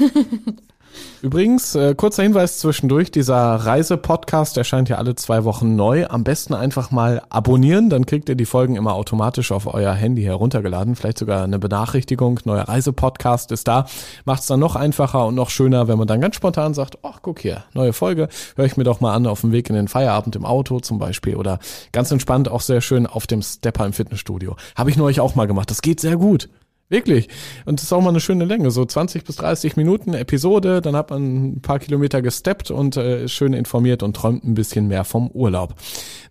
Übrigens, 1.20 1.74
äh, 1.74 1.94
kurzer 1.96 2.22
Hinweis 2.22 2.58
zwischendurch, 2.58 3.10
dieser 3.10 3.36
Reise-Podcast 3.36 4.56
erscheint 4.56 4.88
ja 4.88 4.98
alle 4.98 5.16
zwei 5.16 5.42
Wochen 5.42 5.74
neu. 5.74 6.06
Am 6.06 6.22
besten 6.22 6.54
einfach 6.54 6.92
mal 6.92 7.22
abonnieren, 7.28 7.90
dann 7.90 8.06
kriegt 8.06 8.28
ihr 8.28 8.36
die 8.36 8.46
Folgen 8.46 8.76
immer 8.76 8.94
automatisch 8.94 9.50
auf 9.50 9.72
euer 9.72 9.92
Handy 9.94 10.22
heruntergeladen. 10.22 10.94
Vielleicht 10.94 11.18
sogar 11.18 11.42
eine 11.42 11.58
Benachrichtigung, 11.58 12.38
neuer 12.44 12.68
Reise-Podcast 12.68 13.50
ist 13.50 13.66
da. 13.66 13.86
Macht 14.26 14.42
es 14.42 14.46
dann 14.46 14.60
noch 14.60 14.76
einfacher 14.76 15.26
und 15.26 15.34
noch 15.34 15.50
schöner, 15.50 15.88
wenn 15.88 15.98
man 15.98 16.06
dann 16.06 16.20
ganz 16.20 16.36
spontan 16.36 16.72
sagt, 16.72 16.98
ach 17.02 17.18
guck 17.20 17.40
hier, 17.40 17.64
neue 17.74 17.92
Folge, 17.92 18.28
höre 18.54 18.66
ich 18.66 18.76
mir 18.76 18.84
doch 18.84 19.00
mal 19.00 19.14
an 19.14 19.26
auf 19.26 19.40
dem 19.40 19.50
Weg 19.50 19.68
in 19.70 19.74
den 19.74 19.88
Feierabend 19.88 20.36
im 20.36 20.44
Auto 20.44 20.78
zum 20.78 20.98
Beispiel 20.98 21.34
oder 21.34 21.58
ganz 21.90 22.12
entspannt 22.12 22.48
auch 22.48 22.60
sehr 22.60 22.80
schön 22.80 23.08
auf 23.08 23.26
dem 23.26 23.42
Stepper 23.42 23.86
im 23.86 23.92
Fitnessstudio. 23.92 24.56
Habe 24.76 24.90
ich 24.90 24.96
neulich 24.96 25.20
auch 25.20 25.34
mal 25.34 25.46
gemacht, 25.46 25.70
das 25.70 25.82
geht 25.82 25.98
sehr 25.98 26.16
gut. 26.16 26.48
Wirklich. 26.90 27.28
Und 27.66 27.78
das 27.78 27.84
ist 27.84 27.92
auch 27.92 28.00
mal 28.00 28.08
eine 28.08 28.20
schöne 28.20 28.46
Länge, 28.46 28.70
so 28.70 28.84
20 28.84 29.24
bis 29.24 29.36
30 29.36 29.76
Minuten 29.76 30.14
Episode, 30.14 30.80
dann 30.80 30.96
hat 30.96 31.10
man 31.10 31.52
ein 31.52 31.60
paar 31.60 31.78
Kilometer 31.78 32.22
gesteppt 32.22 32.70
und 32.70 32.96
äh, 32.96 33.28
schön 33.28 33.52
informiert 33.52 34.02
und 34.02 34.16
träumt 34.16 34.44
ein 34.44 34.54
bisschen 34.54 34.88
mehr 34.88 35.04
vom 35.04 35.30
Urlaub. 35.30 35.74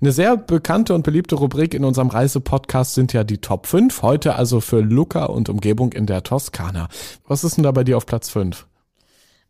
Eine 0.02 0.12
sehr 0.12 0.36
bekannte 0.36 0.96
und 0.96 1.04
beliebte 1.04 1.36
Rubrik 1.36 1.76
in 1.76 1.84
unserem 1.84 2.08
Reisepodcast 2.08 2.96
sind 2.96 3.14
ja 3.14 3.24
die 3.24 3.38
Top 3.38 3.68
5, 3.68 4.02
heute 4.02 4.36
also 4.36 4.60
für 4.60 4.80
Lucca 4.80 5.26
und 5.26 5.48
Umgebung 5.50 5.94
in 5.94 6.08
der 6.08 6.24
Toskana. 6.24 6.88
Was 7.28 7.44
ist 7.44 7.58
denn 7.58 7.64
da 7.64 7.72
bei 7.72 7.84
dir 7.84 7.98
auf 7.98 8.08
Platz 8.08 8.30
5? 8.30 8.66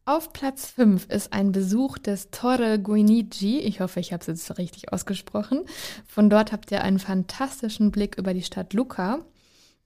Auf 0.04 0.32
Platz 0.34 0.68
5 0.68 1.08
ist 1.10 1.32
ein 1.34 1.52
Besuch 1.52 1.98
des 1.98 2.32
Torre 2.32 2.80
Guinigi. 2.80 3.60
Ich 3.60 3.82
hoffe, 3.82 4.00
ich 4.00 4.14
habe 4.14 4.22
es 4.22 4.28
jetzt 4.28 4.58
richtig 4.58 4.94
ausgesprochen. 4.94 5.66
Von 6.06 6.30
dort 6.30 6.52
habt 6.52 6.72
ihr 6.72 6.82
einen 6.82 7.00
fantastischen 7.00 7.92
Blick 7.92 8.18
über 8.18 8.34
die 8.34 8.42
Stadt 8.42 8.74
Lucca. 8.74 9.20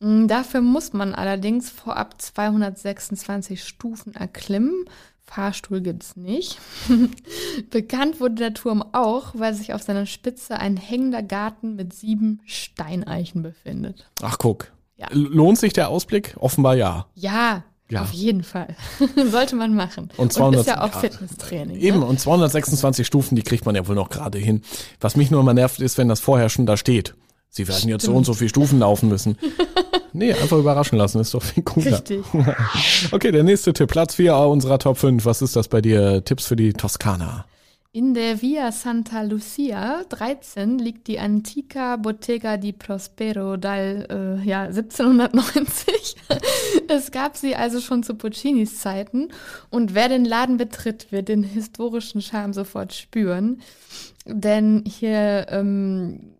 Mm, 0.01 0.27
Dafür 0.27 0.61
muss 0.61 0.93
man 0.93 1.15
allerdings 1.15 1.69
vorab 1.69 2.21
226 2.21 3.63
Stufen 3.63 4.13
erklimmen. 4.15 4.85
Fahrstuhl 5.23 5.79
gibt's 5.79 6.17
nicht. 6.17 6.59
Bekannt 7.69 8.19
wurde 8.19 8.35
der 8.35 8.53
Turm 8.53 8.83
auch, 8.91 9.33
weil 9.33 9.53
sich 9.53 9.73
auf 9.73 9.81
seiner 9.81 10.05
Spitze 10.05 10.59
ein 10.59 10.75
hängender 10.75 11.23
Garten 11.23 11.75
mit 11.75 11.93
sieben 11.93 12.41
Steineichen 12.45 13.41
befindet. 13.41 14.09
Ach 14.21 14.37
guck. 14.37 14.71
Ja. 14.97 15.07
Lohnt 15.11 15.57
sich 15.57 15.73
der 15.73 15.87
Ausblick? 15.89 16.35
Offenbar 16.37 16.75
ja. 16.75 17.05
Ja, 17.15 17.63
Ja. 17.89 18.01
auf 18.01 18.11
jeden 18.11 18.43
Fall. 18.43 18.75
Sollte 19.31 19.55
man 19.55 19.73
machen. 19.73 20.09
Und 20.17 20.33
200 20.33 20.61
ist 20.61 20.67
ja 20.67 20.81
auch. 20.83 20.99
Fitnesstraining. 20.99 21.77
Eben, 21.77 21.99
Ne? 21.99 22.05
und 22.05 22.19
226 22.19 23.07
Stufen, 23.07 23.35
die 23.35 23.43
kriegt 23.43 23.65
man 23.65 23.75
ja 23.75 23.87
wohl 23.87 23.95
noch 23.95 24.09
gerade 24.09 24.37
hin. 24.37 24.63
Was 24.99 25.15
mich 25.15 25.31
nur 25.31 25.39
immer 25.39 25.53
nervt, 25.53 25.79
ist, 25.79 25.97
wenn 25.97 26.09
das 26.09 26.19
vorher 26.19 26.49
schon 26.49 26.65
da 26.65 26.75
steht. 26.77 27.15
Sie 27.53 27.67
werden 27.67 27.89
jetzt 27.89 28.05
so 28.05 28.13
und 28.13 28.25
so 28.25 28.33
viele 28.33 28.49
Stufen 28.49 28.79
laufen 28.79 29.09
müssen. 29.09 29.37
Nee, 30.13 30.33
einfach 30.33 30.57
überraschen 30.57 30.97
lassen, 30.97 31.21
ist 31.21 31.33
doch 31.33 31.41
viel 31.41 31.63
cooler. 31.63 31.93
Richtig. 31.93 32.21
Okay, 33.13 33.31
der 33.31 33.43
nächste 33.43 33.71
Tipp, 33.71 33.89
Platz 33.89 34.15
4 34.15 34.35
unserer 34.35 34.77
Top 34.77 34.97
5. 34.97 35.23
Was 35.23 35.41
ist 35.41 35.55
das 35.55 35.69
bei 35.69 35.79
dir? 35.79 36.25
Tipps 36.25 36.47
für 36.47 36.57
die 36.57 36.73
Toskana. 36.73 37.45
In 37.93 38.13
der 38.13 38.41
Via 38.41 38.71
Santa 38.71 39.21
Lucia 39.21 40.03
13 40.07 40.79
liegt 40.79 41.07
die 41.07 41.19
Antica 41.19 41.97
Bottega 41.97 42.57
di 42.57 42.71
Prospero 42.71 43.57
dal 43.57 44.39
äh, 44.43 44.47
ja, 44.47 44.63
1790. 44.63 46.15
es 46.87 47.11
gab 47.11 47.35
sie 47.35 47.55
also 47.55 47.81
schon 47.81 48.03
zu 48.03 48.15
Puccinis 48.15 48.79
Zeiten 48.79 49.29
und 49.69 49.93
wer 49.93 50.07
den 50.07 50.23
Laden 50.23 50.55
betritt, 50.57 51.11
wird 51.11 51.27
den 51.27 51.43
historischen 51.43 52.21
Charme 52.21 52.53
sofort 52.53 52.93
spüren. 52.93 53.61
Denn 54.25 54.83
hier 54.85 55.47
ähm, 55.49 56.31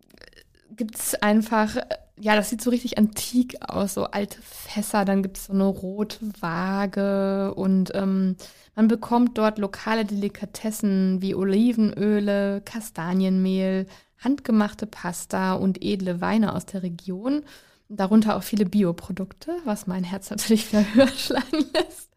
gibt 0.82 0.98
es 0.98 1.14
einfach, 1.14 1.76
ja, 2.18 2.34
das 2.34 2.50
sieht 2.50 2.60
so 2.60 2.70
richtig 2.70 2.98
antik 2.98 3.56
aus, 3.68 3.94
so 3.94 4.06
alte 4.06 4.42
Fässer, 4.42 5.04
dann 5.04 5.22
gibt 5.22 5.36
es 5.36 5.44
so 5.44 5.52
eine 5.52 5.62
Rotwaage 5.62 7.54
und 7.54 7.94
ähm, 7.94 8.34
man 8.74 8.88
bekommt 8.88 9.38
dort 9.38 9.58
lokale 9.58 10.04
Delikatessen 10.04 11.22
wie 11.22 11.36
Olivenöle, 11.36 12.62
Kastanienmehl, 12.62 13.86
handgemachte 14.18 14.88
Pasta 14.88 15.54
und 15.54 15.84
edle 15.84 16.20
Weine 16.20 16.52
aus 16.52 16.66
der 16.66 16.82
Region. 16.82 17.44
Darunter 17.88 18.34
auch 18.34 18.42
viele 18.42 18.64
Bioprodukte, 18.64 19.54
was 19.64 19.86
mein 19.86 20.02
Herz 20.02 20.30
natürlich 20.30 20.72
wieder 20.72 20.84
höher 20.94 21.06
schlagen 21.06 21.64
lässt. 21.74 22.10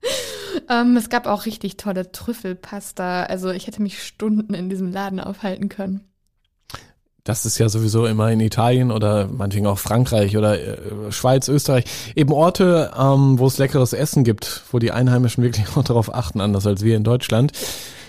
Ähm, 0.71 0.97
es 0.97 1.09
gab 1.09 1.27
auch 1.27 1.45
richtig 1.45 1.77
tolle 1.77 2.11
Trüffelpasta. 2.11 3.25
Also 3.25 3.51
ich 3.51 3.67
hätte 3.67 3.83
mich 3.83 4.01
Stunden 4.01 4.55
in 4.55 4.69
diesem 4.69 4.91
Laden 4.91 5.19
aufhalten 5.19 5.69
können. 5.69 6.01
Das 7.25 7.43
ist 7.43 7.57
ja 7.57 7.69
sowieso 7.69 8.05
immer 8.05 8.31
in 8.31 8.39
Italien 8.39 8.91
oder 8.91 9.27
meinetwegen 9.27 9.65
auch 9.65 9.79
Frankreich 9.79 10.37
oder 10.37 10.59
äh, 10.61 11.11
Schweiz, 11.11 11.47
Österreich. 11.47 11.85
Eben 12.15 12.31
Orte, 12.31 12.91
ähm, 12.95 13.39
wo 13.39 13.47
es 13.47 13.57
leckeres 13.57 13.93
Essen 13.93 14.23
gibt, 14.23 14.61
wo 14.71 14.77
die 14.77 14.91
Einheimischen 14.91 15.43
wirklich 15.43 15.65
auch 15.75 15.83
darauf 15.83 16.13
achten, 16.13 16.39
anders 16.39 16.67
als 16.67 16.83
wir 16.83 16.95
in 16.95 17.03
Deutschland. 17.03 17.51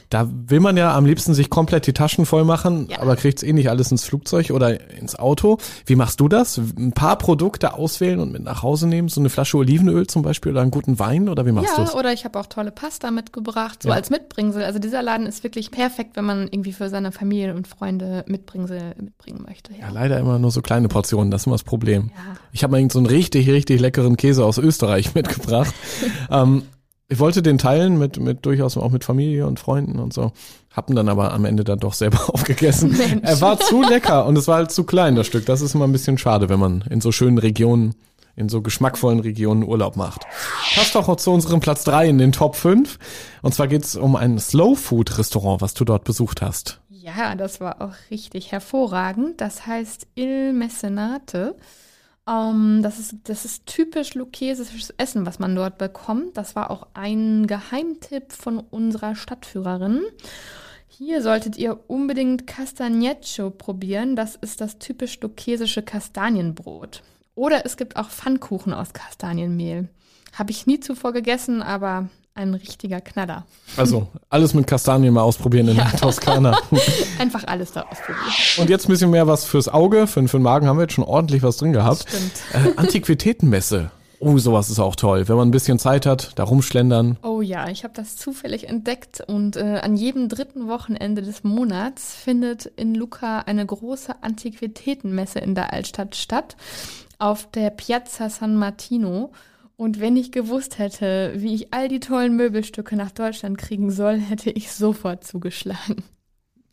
Da 0.09 0.29
will 0.31 0.61
man 0.61 0.77
ja 0.77 0.95
am 0.97 1.05
liebsten 1.05 1.35
sich 1.35 1.51
komplett 1.51 1.87
die 1.87 1.93
Taschen 1.93 2.27
voll 2.27 2.45
machen, 2.45 2.87
Ja. 2.91 3.01
aber 3.01 3.17
kriegt's 3.17 3.43
eh 3.43 3.53
nicht 3.53 3.71
alles 3.71 3.91
ins 3.91 4.05
Flugzeug 4.05 4.51
oder 4.51 4.91
ins 4.97 5.17
Auto. 5.19 5.59
Wie 5.85 5.97
machst 5.97 6.21
du 6.21 6.29
das? 6.29 6.59
Ein 6.59 6.93
paar 6.93 7.19
Produkte 7.19 7.75
auswählen 7.75 8.21
und 8.21 8.31
mit 8.33 8.43
nach 8.45 8.63
Hause 8.63 8.87
nehmen? 8.87 9.09
So 9.09 9.21
eine 9.21 9.31
Flasche 9.31 9.57
Olivenöl 9.57 10.07
zum 10.07 10.23
Beispiel 10.23 10.53
oder 10.53 10.61
einen 10.63 10.71
guten 10.71 10.99
Wein 10.99 11.29
oder 11.29 11.45
wie 11.47 11.53
machst 11.53 11.77
ja, 11.77 11.85
du's? 11.85 11.95
oder 11.95 12.13
ich 12.13 12.25
habe 12.25 12.39
auch 12.39 12.47
tolle 12.47 12.71
Pasta 12.71 13.11
mitgebracht, 13.11 13.83
so 13.83 13.89
Ja. 13.89 13.97
als 13.97 14.11
Mitbringsel. 14.11 14.63
Also 14.63 14.79
dieser 14.79 15.03
Laden 15.03 15.27
ist 15.27 15.43
wirklich 15.43 15.71
perfekt, 15.71 16.17
wenn 16.17 16.25
man 16.25 16.43
irgendwie 16.51 16.73
für 16.73 16.89
seine 16.89 17.11
Familie 17.13 17.55
und 17.55 17.67
Freunde 17.67 18.25
Mitbringsel 18.29 18.95
mitbringen 19.01 19.45
möchte. 19.47 19.73
Ja, 19.79 19.91
leider 19.91 20.19
immer 20.21 20.39
nur 20.39 20.51
so 20.53 20.63
kleine 20.63 20.89
Portionen, 20.89 21.31
das 21.31 21.43
ist 21.43 21.47
immer 21.47 21.55
das 21.57 21.65
Problem. 21.65 22.11
Ja. 22.15 22.37
Ich 22.53 22.63
habe 22.63 22.71
mal 22.81 22.91
so 22.91 22.99
einen 22.99 23.07
richtig, 23.07 23.49
richtig 23.49 23.81
leckeren 23.81 24.17
Käse 24.17 24.45
aus 24.45 24.59
Österreich 24.59 25.15
mitgebracht. 25.15 25.75
ähm, 26.31 26.63
ich 27.09 27.19
wollte 27.21 27.43
den 27.43 27.59
teilen 27.59 27.99
mit, 27.99 28.19
mit 28.19 28.45
durchaus 28.45 28.77
auch 28.77 28.91
mit 28.91 29.05
Familie 29.05 29.47
und 29.47 29.61
Freunden 29.61 29.99
und 29.99 30.13
so. 30.13 30.33
Hab 30.73 30.91
ihn 30.91 30.97
dann 30.97 31.09
aber 31.09 31.33
am 31.33 31.45
Ende 31.45 31.63
dann 31.63 31.79
doch 31.79 31.95
selber 31.95 32.19
aufgegessen. 32.35 32.97
Mensch. 32.97 33.23
Er 33.23 33.41
war 33.41 33.59
zu 33.61 33.83
lecker 33.83 34.27
und 34.27 34.37
es 34.37 34.49
war 34.49 34.57
halt 34.57 34.73
zu 34.73 34.85
klein, 34.85 35.15
das 35.15 35.27
Stück. 35.27 35.47
Das 35.47 35.61
ist 35.61 35.75
immer 35.75 35.87
ein 35.87 35.93
bisschen 35.93 36.19
schade, 36.19 36.49
wenn 36.49 36.59
man 36.59 36.83
in 36.91 37.01
so 37.01 37.13
schönen 37.13 37.39
Regionen, 37.39 37.95
in 38.35 38.49
so 38.49 38.61
geschmackvollen 38.61 39.21
Regionen 39.21 39.63
Urlaub 39.63 39.97
macht. 39.97 40.23
Passt 40.75 40.95
doch 40.95 41.09
auch 41.09 41.17
zu 41.17 41.31
unserem 41.31 41.61
Platz 41.61 41.85
drei 41.85 42.09
in 42.09 42.19
den 42.19 42.33
Top 42.33 42.57
5. 42.57 42.99
Und 43.41 43.55
zwar 43.55 43.69
geht's 43.69 43.95
um 43.95 44.17
ein 44.17 44.39
Slow 44.39 44.77
Food 44.77 45.17
Restaurant, 45.17 45.63
was 45.63 45.75
du 45.75 45.85
dort 45.85 46.05
besucht 46.05 46.43
hast. 46.43 46.81
Ja, 46.89 47.37
das 47.37 47.61
war 47.61 47.81
auch 47.81 47.95
richtig 48.11 48.51
hervorragend. 48.51 49.41
Das 49.41 49.67
heißt 49.67 50.09
Il 50.17 50.53
Mecenate. 50.53 51.55
Ähm, 52.29 52.81
das, 52.83 52.99
ist, 52.99 53.17
das 53.25 53.45
ist 53.45 53.67
typisch 53.67 54.15
lucchesisches 54.15 54.91
Essen, 54.97 55.27
was 55.27 55.39
man 55.39 55.55
dort 55.55 55.79
bekommt. 55.79 56.37
Das 56.37 56.57
war 56.57 56.71
auch 56.71 56.89
ein 56.95 57.47
Geheimtipp 57.47 58.33
von 58.33 58.59
unserer 58.59 59.15
Stadtführerin. 59.15 60.03
Hier 60.89 61.23
solltet 61.23 61.59
ihr 61.59 61.79
unbedingt 61.89 62.47
Castagneccio 62.47 63.51
probieren. 63.51 64.17
Das 64.17 64.35
ist 64.37 64.61
das 64.61 64.79
typisch 64.79 65.21
lucchesische 65.21 65.83
Kastanienbrot. 65.83 67.03
Oder 67.35 67.67
es 67.67 67.77
gibt 67.77 67.97
auch 67.97 68.09
Pfannkuchen 68.09 68.73
aus 68.73 68.95
Kastanienmehl. 68.95 69.89
Habe 70.33 70.51
ich 70.51 70.67
nie 70.67 70.81
zuvor 70.81 71.13
gegessen, 71.13 71.63
aber 71.63 72.09
ein 72.37 72.55
richtiger 72.55 73.01
Knaller. 73.01 73.45
Also 73.77 74.07
alles 74.29 74.55
mit 74.55 74.67
Kastanien 74.67 75.15
mal 75.15 75.23
ausprobieren 75.23 75.69
in 75.69 75.77
der 75.77 75.91
Toskana. 76.01 76.59
Einfach 77.19 77.45
alles 77.47 77.73
da 77.73 77.83
ausprobieren. 77.83 78.27
Und 78.59 78.71
jetzt 78.71 78.87
ein 78.87 78.93
bisschen 78.93 79.11
mehr 79.11 79.27
was 79.27 79.45
fürs 79.45 79.69
Auge. 79.69 80.07
Für, 80.07 80.27
für 80.29 80.39
den 80.39 80.43
Magen 80.43 80.67
haben 80.67 80.77
wir 80.77 80.83
jetzt 80.83 80.95
schon 80.95 81.05
ordentlich 81.05 81.43
was 81.43 81.57
drin 81.57 81.73
gehabt. 81.73 82.07
Stimmt. 82.09 82.33
Äh, 82.53 82.77
Antiquitätenmesse. 82.77 83.91
Oh, 84.19 84.39
sowas 84.39 84.71
ist 84.71 84.79
auch 84.79 84.97
toll. 84.97 85.29
Wenn 85.29 85.37
man 85.37 85.49
ein 85.49 85.53
bisschen 85.53 85.79
Zeit 85.79 86.07
hat, 86.07 86.33
da 86.37 86.45
rumschlendern. 86.45 87.19
Oh 87.23 87.43
ja, 87.43 87.69
ich 87.69 87.85
habe 87.85 87.93
das 87.95 88.17
zufällig 88.17 88.69
entdeckt 88.69 89.23
und 89.27 89.57
äh, 89.57 89.81
an 89.83 89.97
jedem 89.97 90.29
dritten 90.29 90.69
Wochenende 90.69 91.23
des 91.23 91.45
Monats 91.45 92.15
findet 92.15 92.67
in 92.67 92.95
Lucca 92.95 93.41
eine 93.41 93.67
große 93.67 94.23
Antiquitätenmesse 94.23 95.39
in 95.41 95.55
der 95.55 95.73
Altstadt 95.73 96.17
statt, 96.17 96.57
auf 97.19 97.51
der 97.51 97.71
Piazza 97.71 98.31
San 98.31 98.57
Martino. 98.57 99.33
Und 99.77 100.01
wenn 100.01 100.17
ich 100.17 100.33
gewusst 100.33 100.79
hätte, 100.79 101.35
wie 101.37 101.55
ich 101.55 101.75
all 101.75 101.89
die 101.89 102.01
tollen 102.01 102.35
Möbelstücke 102.37 102.97
nach 102.97 103.11
Deutschland 103.11 103.59
kriegen 103.59 103.91
soll, 103.91 104.19
hätte 104.19 104.51
ich 104.51 104.73
sofort 104.73 105.25
zugeschlagen. 105.25 106.03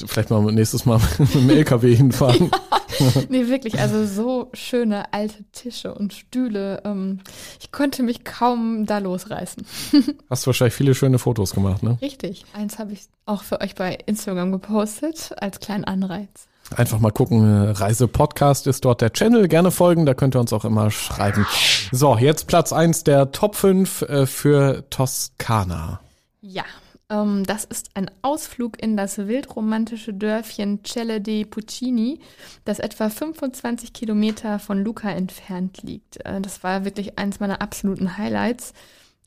Vielleicht 0.05 0.29
mal 0.29 0.41
nächstes 0.51 0.85
Mal 0.85 0.99
mit 1.19 1.33
dem 1.35 1.49
LKW 1.49 1.95
hinfahren. 1.95 2.51
Nee, 3.29 3.47
wirklich, 3.47 3.79
also 3.79 4.05
so 4.05 4.49
schöne 4.53 5.11
alte 5.13 5.43
Tische 5.51 5.95
und 5.95 6.13
Stühle. 6.13 6.81
Ähm, 6.85 7.21
ich 7.59 7.71
konnte 7.71 8.03
mich 8.03 8.23
kaum 8.23 8.85
da 8.85 8.99
losreißen. 8.99 9.65
Hast 10.29 10.45
wahrscheinlich 10.45 10.75
viele 10.75 10.93
schöne 10.93 11.17
Fotos 11.17 11.55
gemacht, 11.55 11.81
ne? 11.81 11.97
Richtig. 12.03 12.45
Eins 12.53 12.77
habe 12.77 12.93
ich 12.93 13.07
auch 13.25 13.41
für 13.41 13.61
euch 13.61 13.73
bei 13.73 13.97
Instagram 14.05 14.51
gepostet, 14.51 15.31
als 15.37 15.59
kleinen 15.59 15.85
Anreiz. 15.85 16.47
Einfach 16.75 16.99
mal 16.99 17.11
gucken. 17.11 17.43
äh, 17.43 17.69
Reise-Podcast 17.71 18.67
ist 18.67 18.85
dort 18.85 19.01
der 19.01 19.11
Channel. 19.11 19.47
Gerne 19.47 19.71
folgen, 19.71 20.05
da 20.05 20.13
könnt 20.13 20.35
ihr 20.35 20.39
uns 20.39 20.53
auch 20.53 20.65
immer 20.65 20.91
schreiben. 20.91 21.45
So, 21.91 22.17
jetzt 22.17 22.47
Platz 22.47 22.73
eins 22.73 23.03
der 23.03 23.31
Top 23.31 23.55
5 23.55 24.01
äh, 24.03 24.25
für 24.25 24.89
Toskana. 24.89 25.99
Ja, 26.41 26.63
ähm, 27.09 27.43
das 27.45 27.63
ist 27.63 27.91
ein 27.93 28.09
Ausflug 28.21 28.81
in 28.81 28.97
das 28.97 29.17
wildromantische 29.17 30.13
Dörfchen 30.13 30.83
Celle 30.83 31.21
dei 31.21 31.45
Puccini, 31.49 32.19
das 32.65 32.79
etwa 32.79 33.09
25 33.09 33.93
Kilometer 33.93 34.59
von 34.59 34.83
Lucca 34.83 35.09
entfernt 35.09 35.83
liegt. 35.83 36.25
Äh, 36.25 36.41
das 36.41 36.63
war 36.63 36.85
wirklich 36.85 37.17
eins 37.19 37.39
meiner 37.39 37.61
absoluten 37.61 38.17
Highlights. 38.17 38.73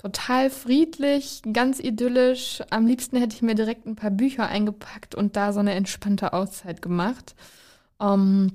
Total 0.06 0.50
friedlich, 0.50 1.42
ganz 1.52 1.80
idyllisch. 1.80 2.62
Am 2.70 2.86
liebsten 2.86 3.16
hätte 3.16 3.34
ich 3.34 3.42
mir 3.42 3.56
direkt 3.56 3.86
ein 3.86 3.96
paar 3.96 4.12
Bücher 4.12 4.46
eingepackt 4.46 5.16
und 5.16 5.34
da 5.34 5.52
so 5.52 5.58
eine 5.58 5.74
entspannte 5.74 6.32
Auszeit 6.32 6.80
gemacht. 6.80 7.34
Ähm, 8.00 8.52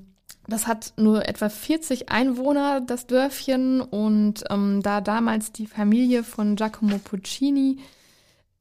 das 0.48 0.66
hat 0.66 0.94
nur 0.96 1.28
etwa 1.28 1.50
40 1.50 2.08
Einwohner, 2.08 2.80
das 2.80 3.06
Dörfchen. 3.06 3.82
Und 3.82 4.44
ähm, 4.48 4.80
da 4.82 5.02
damals 5.02 5.52
die 5.52 5.66
Familie 5.66 6.24
von 6.24 6.56
Giacomo 6.56 6.96
Puccini 6.96 7.80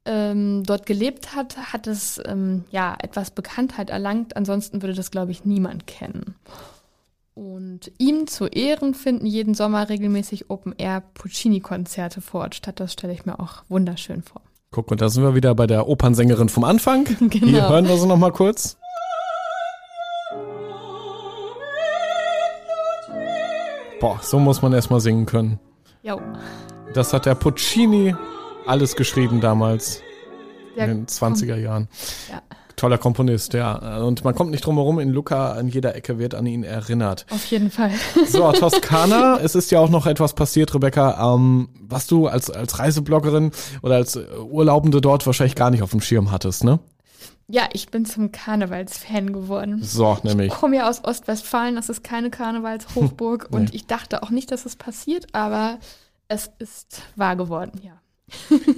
ähm, 0.04 0.64
dort 0.66 0.86
gelebt 0.86 1.34
hat, 1.34 1.72
hat 1.72 1.88
es 1.88 2.20
ähm, 2.26 2.66
ja 2.72 2.98
etwas 3.00 3.32
Bekanntheit 3.32 3.90
erlangt. 3.90 4.36
Ansonsten 4.36 4.82
würde 4.82 4.96
das, 4.96 5.12
glaube 5.12 5.32
ich, 5.32 5.46
niemand 5.46 5.88
kennen. 5.88 6.36
Und 7.34 7.92
ihm 7.98 8.28
zu 8.28 8.46
Ehren 8.48 8.94
finden 8.94 9.26
jeden 9.26 9.54
Sommer 9.54 9.88
regelmäßig 9.90 10.50
Open-Air-Puccini-Konzerte 10.50 12.22
vor 12.22 12.42
Ort 12.42 12.56
statt. 12.56 12.80
Das 12.80 12.92
stelle 12.94 13.14
ich 13.14 13.26
mir 13.26 13.40
auch 13.40 13.64
wunderschön 13.70 14.22
vor. 14.22 14.42
Guck, 14.72 14.92
und 14.92 15.02
da 15.02 15.10
sind 15.10 15.24
wir 15.24 15.34
wieder 15.36 15.56
bei 15.56 15.68
der 15.68 15.88
Opernsängerin 15.88 16.50
vom 16.50 16.64
Anfang. 16.66 17.06
Hier 17.20 17.30
Genau. 17.30 17.70
hören 17.70 17.88
wir 17.88 17.98
sie 17.98 18.08
noch 18.08 18.18
mal 18.18 18.32
kurz. 18.32 18.78
Boah, 24.00 24.20
so 24.22 24.40
muss 24.40 24.62
man 24.62 24.74
erstmal 24.74 25.00
singen 25.00 25.26
können. 25.26 25.60
Jo, 26.04 26.20
Das 26.94 27.14
hat 27.14 27.26
der 27.26 27.36
Puccini 27.36 28.16
alles 28.66 28.96
geschrieben 28.96 29.42
damals 29.42 30.02
der 30.76 30.86
in 30.86 30.98
den 31.02 31.06
20er 31.08 31.56
Jahren. 31.58 31.88
Ja, 32.30 32.42
Toller 32.82 32.98
Komponist, 32.98 33.54
ja. 33.54 34.00
Und 34.00 34.24
man 34.24 34.34
kommt 34.34 34.50
nicht 34.50 34.66
drum 34.66 34.78
herum, 34.78 34.98
in 34.98 35.10
Lucca 35.10 35.52
an 35.52 35.68
jeder 35.68 35.96
Ecke 35.96 36.18
wird 36.18 36.34
an 36.34 36.48
ihn 36.48 36.64
erinnert. 36.64 37.28
auf 37.30 37.46
jeden 37.46 37.70
Fall. 37.70 37.92
So, 38.28 38.52
Toskana, 38.54 39.38
es 39.38 39.54
ist 39.54 39.70
ja 39.70 39.78
auch 39.78 39.90
noch 39.90 40.08
etwas 40.08 40.34
passiert, 40.34 40.74
Rebecca, 40.74 41.36
ähm, 41.36 41.70
was 41.80 42.08
du 42.08 42.26
als, 42.26 42.50
als 42.50 42.80
Reisebloggerin 42.80 43.52
oder 43.84 43.98
als 43.98 44.16
äh, 44.16 44.26
Urlaubende 44.50 45.00
dort 45.00 45.28
wahrscheinlich 45.28 45.54
gar 45.54 45.70
nicht 45.70 45.84
auf 45.84 45.92
dem 45.92 46.02
Schirm 46.02 46.32
hattest, 46.32 46.64
ne? 46.64 46.80
Ja, 47.48 47.70
ich 47.72 47.90
bin 47.90 48.04
zum 48.06 48.32
Karnevalsfan 48.32 49.32
geworden. 49.32 49.84
So, 49.84 50.18
nämlich. 50.24 50.52
Ich 50.52 50.58
komme 50.58 50.78
ja 50.78 50.90
aus 50.90 51.04
Ostwestfalen, 51.04 51.76
das 51.76 51.88
ist 51.88 52.04
keine 52.04 52.32
Karnevalshochburg 52.32 53.50
und 53.52 53.76
ich 53.76 53.86
dachte 53.86 54.24
auch 54.24 54.32
nicht, 54.32 54.52
dass 54.52 54.66
es 54.66 54.76
passiert, 54.76 55.28
aber 55.34 55.78
es 56.30 56.50
ist 56.58 57.04
wahr 57.16 57.36
geworden, 57.36 57.80
ja. 57.84 58.00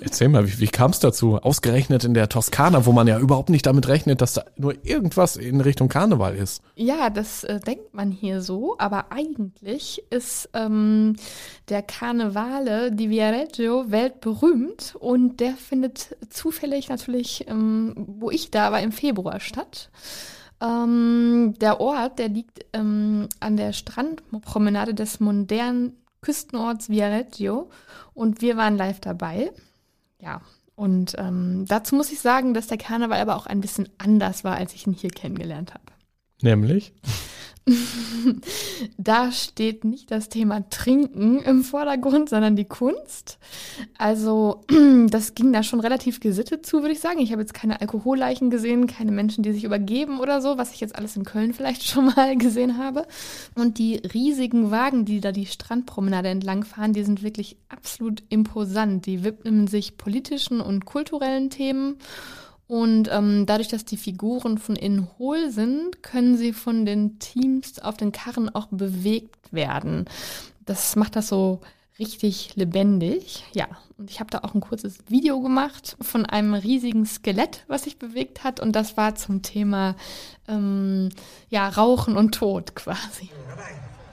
Erzähl 0.02 0.30
mal, 0.30 0.48
wie, 0.48 0.60
wie 0.60 0.68
kam 0.68 0.92
es 0.92 1.00
dazu? 1.00 1.38
Ausgerechnet 1.38 2.04
in 2.04 2.14
der 2.14 2.30
Toskana, 2.30 2.86
wo 2.86 2.92
man 2.92 3.08
ja 3.08 3.20
überhaupt 3.20 3.50
nicht 3.50 3.66
damit 3.66 3.88
rechnet, 3.88 4.22
dass 4.22 4.34
da 4.34 4.46
nur 4.58 4.76
irgendwas 4.86 5.36
in 5.36 5.62
Richtung 5.62 5.90
Karneval 5.90 6.36
ist. 6.36 6.62
Ja, 6.76 7.10
das 7.10 7.44
äh, 7.44 7.60
denkt 7.60 7.94
man 7.94 8.12
hier 8.12 8.42
so, 8.42 8.76
aber 8.78 9.12
eigentlich 9.12 10.04
ist 10.10 10.50
ähm, 10.54 11.16
der 11.70 11.82
Karnevale 11.82 12.92
di 12.92 13.10
Viareggio 13.10 13.92
weltberühmt 13.92 14.96
und 15.00 15.40
der 15.40 15.54
findet 15.54 16.16
zufällig 16.30 16.90
natürlich, 16.90 17.46
ähm, 17.48 17.94
wo 17.96 18.30
ich 18.32 18.52
da 18.52 18.72
war, 18.72 18.82
im 18.82 18.92
Februar 18.92 19.40
statt. 19.40 19.90
Ähm, 20.62 21.56
der 21.60 21.82
Ort, 21.82 22.20
der 22.20 22.30
liegt 22.30 22.66
ähm, 22.74 23.28
an 23.40 23.58
der 23.58 23.74
Strandpromenade 23.74 24.94
des 24.94 25.20
modernen 25.20 25.98
Küstenorts 26.24 26.90
Viareggio 26.90 27.70
und 28.14 28.42
wir 28.42 28.58
waren 28.58 28.76
live 28.76 29.00
dabei. 29.00 29.52
Ja, 30.20 30.42
und 30.76 31.16
ähm, 31.20 31.66
dazu 31.68 31.96
muss 31.96 32.12
ich 32.12 32.20
sagen, 32.20 32.54
dass 32.54 32.68
der 32.68 32.78
Karneval 32.78 33.20
aber 33.20 33.36
auch 33.36 33.46
ein 33.46 33.62
bisschen 33.62 33.90
anders 34.00 34.44
war, 34.44 34.56
als 34.56 34.74
ich 34.74 34.88
ihn 34.88 34.94
hier 34.94 35.12
kennengelernt 35.12 35.74
habe. 35.74 35.86
Nämlich? 36.42 36.94
da 38.98 39.32
steht 39.32 39.86
nicht 39.86 40.12
das 40.12 40.28
Thema 40.28 40.68
Trinken 40.70 41.40
im 41.40 41.64
Vordergrund, 41.64 42.30
sondern 42.30 42.58
die 42.58 42.66
Kunst. 42.66 43.38
Also 43.98 44.62
das 45.10 45.34
ging 45.34 45.54
da 45.54 45.64
schon 45.64 45.80
relativ 45.80 46.20
gesittet 46.20 46.66
zu, 46.66 46.82
würde 46.82 46.94
ich 46.94 47.00
sagen. 47.00 47.20
Ich 47.20 47.32
habe 47.32 47.42
jetzt 47.42 47.54
keine 47.54 47.80
Alkoholleichen 47.80 48.50
gesehen, 48.50 48.88
keine 48.88 49.12
Menschen, 49.12 49.44
die 49.44 49.54
sich 49.54 49.64
übergeben 49.64 50.20
oder 50.20 50.42
so, 50.42 50.58
was 50.58 50.74
ich 50.74 50.82
jetzt 50.82 50.96
alles 50.96 51.16
in 51.16 51.24
Köln 51.24 51.54
vielleicht 51.54 51.84
schon 51.88 52.08
mal 52.08 52.38
gesehen 52.38 52.78
habe. 52.78 53.08
Und 53.56 53.78
die 53.78 53.96
riesigen 53.96 54.70
Wagen, 54.70 55.06
die 55.06 55.22
da 55.22 55.32
die 55.32 55.46
Strandpromenade 55.46 56.30
entlang 56.30 56.66
fahren, 56.66 56.94
die 56.94 57.04
sind 57.04 57.24
wirklich 57.24 57.56
absolut 57.70 58.24
imposant. 58.30 59.06
Die 59.06 59.24
widmen 59.24 59.68
sich 59.68 59.98
politischen 59.98 60.60
und 60.60 60.86
kulturellen 60.86 61.50
Themen. 61.50 61.98
Und 62.68 63.10
ähm, 63.12 63.46
dadurch, 63.46 63.68
dass 63.68 63.86
die 63.86 63.98
Figuren 63.98 64.58
von 64.58 64.76
innen 64.76 65.08
hohl 65.20 65.52
sind, 65.52 66.02
können 66.02 66.38
sie 66.38 66.54
von 66.54 66.86
den 66.86 67.20
Teams 67.20 67.80
auf 67.80 67.98
den 67.98 68.12
Karren 68.12 68.54
auch 68.54 68.68
bewegt 68.72 69.52
werden. 69.52 70.06
Das 70.66 70.96
macht 70.96 71.16
das 71.16 71.28
so 71.28 71.60
richtig 72.00 72.56
lebendig. 72.56 73.44
Ja, 73.54 73.68
und 73.98 74.10
ich 74.10 74.20
habe 74.20 74.30
da 74.32 74.40
auch 74.40 74.54
ein 74.56 74.62
kurzes 74.62 74.98
Video 75.08 75.42
gemacht 75.42 75.98
von 76.02 76.26
einem 76.26 76.54
riesigen 76.54 77.06
Skelett, 77.06 77.64
was 77.68 77.84
sich 77.84 78.00
bewegt 78.00 78.44
hat. 78.44 78.60
Und 78.60 78.76
das 78.76 78.98
war 78.98 79.16
zum 79.16 79.42
Thema 79.42 79.96
ähm, 80.48 81.10
ja, 81.50 81.68
Rauchen 81.70 82.18
und 82.18 82.34
Tod 82.34 82.76
quasi. 82.76 83.30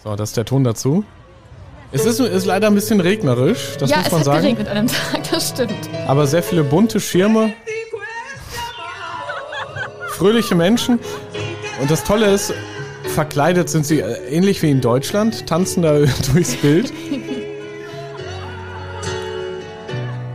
So, 0.02 0.16
das 0.16 0.30
ist 0.30 0.37
der 0.37 0.45
Ton 0.45 0.64
dazu. 0.64 1.04
Es 1.92 2.04
ist, 2.04 2.21
ist 2.21 2.47
leider 2.47 2.69
ein 2.69 2.75
bisschen 2.75 3.00
regnerisch, 3.00 3.76
das 3.78 3.90
ja, 3.90 3.99
muss 3.99 4.12
man 4.12 4.23
sagen. 4.23 4.47
Ja, 4.47 4.52
es 4.52 4.59
hat 4.59 4.66
geregnet 4.66 4.69
an 4.69 4.76
einem 4.76 4.88
Tag, 4.88 5.30
das 5.30 5.49
stimmt. 5.49 5.90
Aber 6.07 6.26
sehr 6.26 6.42
viele 6.42 6.62
bunte 6.62 7.00
Schirme 7.00 7.52
fröhliche 10.20 10.54
Menschen. 10.54 10.98
Und 11.80 11.90
das 11.90 12.04
Tolle 12.04 12.26
ist, 12.26 12.52
verkleidet 13.14 13.70
sind 13.70 13.86
sie 13.86 14.00
äh, 14.00 14.18
ähnlich 14.28 14.60
wie 14.60 14.70
in 14.70 14.82
Deutschland, 14.82 15.46
tanzen 15.46 15.82
da 15.82 15.98
durchs 16.34 16.56
Bild. 16.56 16.92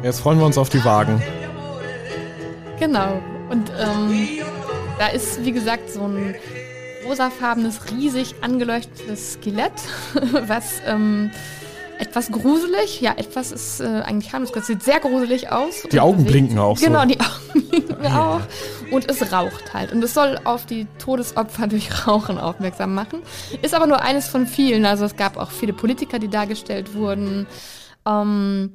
Jetzt 0.02 0.22
freuen 0.22 0.40
wir 0.40 0.46
uns 0.48 0.58
auf 0.58 0.70
die 0.70 0.84
Wagen. 0.84 1.22
Genau. 2.80 3.22
Und 3.52 3.72
ähm, 3.80 4.28
da 4.98 5.10
ist, 5.10 5.46
wie 5.46 5.52
gesagt, 5.52 5.92
so 5.92 6.08
ein 6.08 6.34
rosafarbenes, 7.06 7.92
riesig 7.92 8.34
angeleuchtetes 8.42 9.34
Skelett, 9.34 9.74
was 10.48 10.82
ähm, 10.88 11.30
etwas 12.00 12.32
gruselig. 12.32 13.02
Ja, 13.02 13.14
etwas 13.18 13.52
ist 13.52 13.80
äh, 13.82 14.02
eigentlich 14.06 14.34
harmlos. 14.34 14.52
Das 14.52 14.68
sieht 14.68 14.84
sehr 14.84 15.00
gruselig 15.00 15.52
aus. 15.52 15.84
Die 15.92 16.00
Augen 16.00 16.18
bewegt. 16.18 16.32
blinken 16.32 16.60
auch 16.60 16.80
Genau, 16.80 17.02
so. 17.02 17.08
die 17.08 17.20
Augen 17.20 17.70
blinken 17.70 18.06
auch. 18.08 18.42
Und 18.92 19.10
es 19.10 19.32
raucht 19.32 19.74
halt. 19.74 19.92
Und 19.92 20.04
es 20.04 20.14
soll 20.14 20.40
auf 20.44 20.66
die 20.66 20.88
Todesopfer 21.00 21.68
durch 21.68 22.08
Rauchen 22.08 22.38
aufmerksam 22.38 22.94
machen. 22.94 23.22
Ist 23.62 23.74
aber 23.74 23.88
nur 23.88 24.02
eines 24.02 24.28
von 24.28 24.48
vielen. 24.48 24.86
Also 24.86 25.06
es 25.06 25.16
gab 25.16 25.38
auch 25.38 25.52
viele 25.52 25.74
Politiker, 25.74 26.20
die 26.20 26.28
dargestellt 26.30 26.94
wurden. 26.94 27.48
Ähm, 28.08 28.74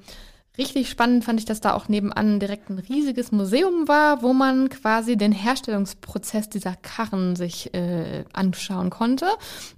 Richtig 0.60 0.90
spannend 0.90 1.24
fand 1.24 1.40
ich, 1.40 1.46
dass 1.46 1.62
da 1.62 1.72
auch 1.72 1.88
nebenan 1.88 2.38
direkt 2.38 2.68
ein 2.68 2.78
riesiges 2.78 3.32
Museum 3.32 3.88
war, 3.88 4.20
wo 4.20 4.34
man 4.34 4.68
quasi 4.68 5.16
den 5.16 5.32
Herstellungsprozess 5.32 6.50
dieser 6.50 6.74
Karren 6.76 7.34
sich 7.34 7.72
äh, 7.72 8.24
anschauen 8.34 8.90
konnte 8.90 9.24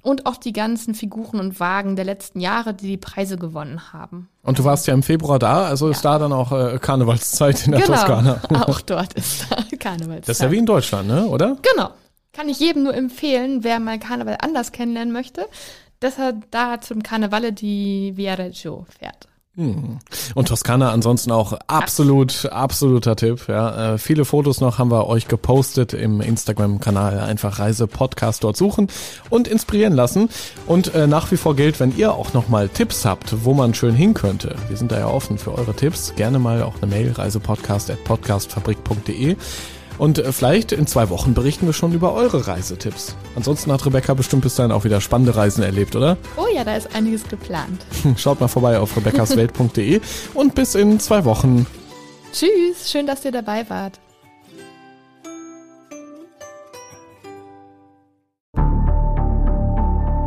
und 0.00 0.26
auch 0.26 0.36
die 0.36 0.52
ganzen 0.52 0.96
Figuren 0.96 1.38
und 1.38 1.60
Wagen 1.60 1.94
der 1.94 2.04
letzten 2.04 2.40
Jahre, 2.40 2.74
die 2.74 2.88
die 2.88 2.96
Preise 2.96 3.36
gewonnen 3.36 3.92
haben. 3.92 4.28
Und 4.42 4.58
du 4.58 4.64
warst 4.64 4.88
ja 4.88 4.94
im 4.94 5.04
Februar 5.04 5.38
da, 5.38 5.66
also 5.66 5.86
ja. 5.86 5.92
ist 5.92 6.04
da 6.04 6.18
dann 6.18 6.32
auch 6.32 6.50
äh, 6.50 6.80
Karnevalszeit 6.80 7.64
in 7.64 7.70
der 7.70 7.82
genau, 7.82 7.94
Toskana. 7.94 8.40
auch 8.66 8.80
dort 8.80 9.12
ist 9.12 9.46
da 9.50 9.58
Karnevalszeit. 9.78 10.28
Das 10.28 10.38
ist 10.38 10.42
ja 10.42 10.50
wie 10.50 10.58
in 10.58 10.66
Deutschland, 10.66 11.06
ne? 11.06 11.26
oder? 11.28 11.58
Genau. 11.62 11.90
Kann 12.32 12.48
ich 12.48 12.58
jedem 12.58 12.82
nur 12.82 12.94
empfehlen, 12.94 13.62
wer 13.62 13.78
mal 13.78 14.00
Karneval 14.00 14.38
anders 14.40 14.72
kennenlernen 14.72 15.12
möchte, 15.12 15.46
dass 16.00 16.18
er 16.18 16.32
da 16.50 16.80
zum 16.80 17.04
Karnevale 17.04 17.52
di 17.52 18.14
Viareggio 18.16 18.84
fährt. 18.98 19.28
Hm. 19.54 19.98
Und 20.34 20.48
Toskana 20.48 20.92
ansonsten 20.92 21.30
auch 21.30 21.52
absolut, 21.66 22.46
absoluter 22.46 23.16
Tipp. 23.16 23.48
Ja, 23.48 23.94
äh, 23.94 23.98
viele 23.98 24.24
Fotos 24.24 24.62
noch 24.62 24.78
haben 24.78 24.90
wir 24.90 25.06
euch 25.06 25.28
gepostet 25.28 25.92
im 25.92 26.22
Instagram-Kanal. 26.22 27.20
Einfach 27.20 27.58
Reise-Podcast 27.58 28.44
dort 28.44 28.56
suchen 28.56 28.88
und 29.28 29.48
inspirieren 29.48 29.92
lassen. 29.92 30.30
Und 30.66 30.94
äh, 30.94 31.06
nach 31.06 31.30
wie 31.32 31.36
vor 31.36 31.54
gilt, 31.54 31.80
wenn 31.80 31.94
ihr 31.94 32.14
auch 32.14 32.32
nochmal 32.32 32.70
Tipps 32.70 33.04
habt, 33.04 33.44
wo 33.44 33.52
man 33.52 33.74
schön 33.74 33.94
hin 33.94 34.14
könnte. 34.14 34.56
Wir 34.68 34.78
sind 34.78 34.90
da 34.90 34.98
ja 34.98 35.08
offen 35.08 35.36
für 35.36 35.52
eure 35.52 35.74
Tipps. 35.74 36.14
Gerne 36.16 36.38
mal 36.38 36.62
auch 36.62 36.76
eine 36.80 36.86
Mail, 36.86 37.12
reisepodcast.podcastfabrik.de. 37.12 39.36
Und 39.98 40.18
äh, 40.18 40.32
vielleicht 40.32 40.72
in 40.72 40.86
zwei 40.86 41.08
Wochen 41.10 41.34
berichten 41.34 41.66
wir 41.66 41.72
schon 41.72 41.92
über 41.92 42.14
eure 42.14 42.46
Reisetipps. 42.46 43.14
Ansonsten 43.36 43.72
hat 43.72 43.84
Rebecca 43.86 44.14
bestimmt 44.14 44.42
bis 44.42 44.54
dahin 44.54 44.72
auch 44.72 44.84
wieder 44.84 45.00
spannende 45.00 45.36
Reisen 45.36 45.62
erlebt, 45.62 45.96
oder? 45.96 46.16
Oh 46.36 46.46
ja, 46.54 46.64
da 46.64 46.76
ist 46.76 46.94
einiges 46.94 47.28
geplant. 47.28 47.84
Schaut 48.16 48.40
mal 48.40 48.48
vorbei 48.48 48.78
auf 48.78 48.96
rebeccaswelt.de 48.96 50.00
und 50.34 50.54
bis 50.54 50.74
in 50.74 51.00
zwei 51.00 51.24
Wochen. 51.24 51.66
Tschüss, 52.32 52.90
schön, 52.90 53.06
dass 53.06 53.24
ihr 53.24 53.32
dabei 53.32 53.68
wart. 53.68 54.00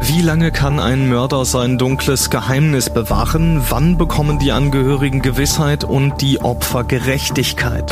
Wie 0.07 0.21
lange 0.21 0.51
kann 0.51 0.79
ein 0.79 1.09
Mörder 1.09 1.43
sein 1.45 1.77
dunkles 1.77 2.29
Geheimnis 2.29 2.89
bewahren? 2.89 3.61
Wann 3.69 3.97
bekommen 3.97 4.39
die 4.39 4.51
Angehörigen 4.51 5.21
Gewissheit 5.21 5.83
und 5.83 6.21
die 6.21 6.39
Opfer 6.39 6.83
Gerechtigkeit? 6.83 7.91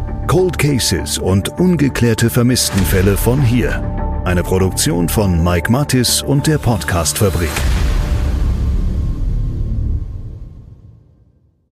Cold 0.31 0.57
Cases 0.57 1.17
und 1.17 1.59
ungeklärte 1.59 2.29
Vermisstenfälle 2.29 3.17
von 3.17 3.41
hier. 3.41 3.83
Eine 4.23 4.43
Produktion 4.43 5.09
von 5.09 5.43
Mike 5.43 5.69
Mattis 5.69 6.21
und 6.21 6.47
der 6.47 6.57
Podcast 6.57 7.17
Fabrik. 7.17 7.49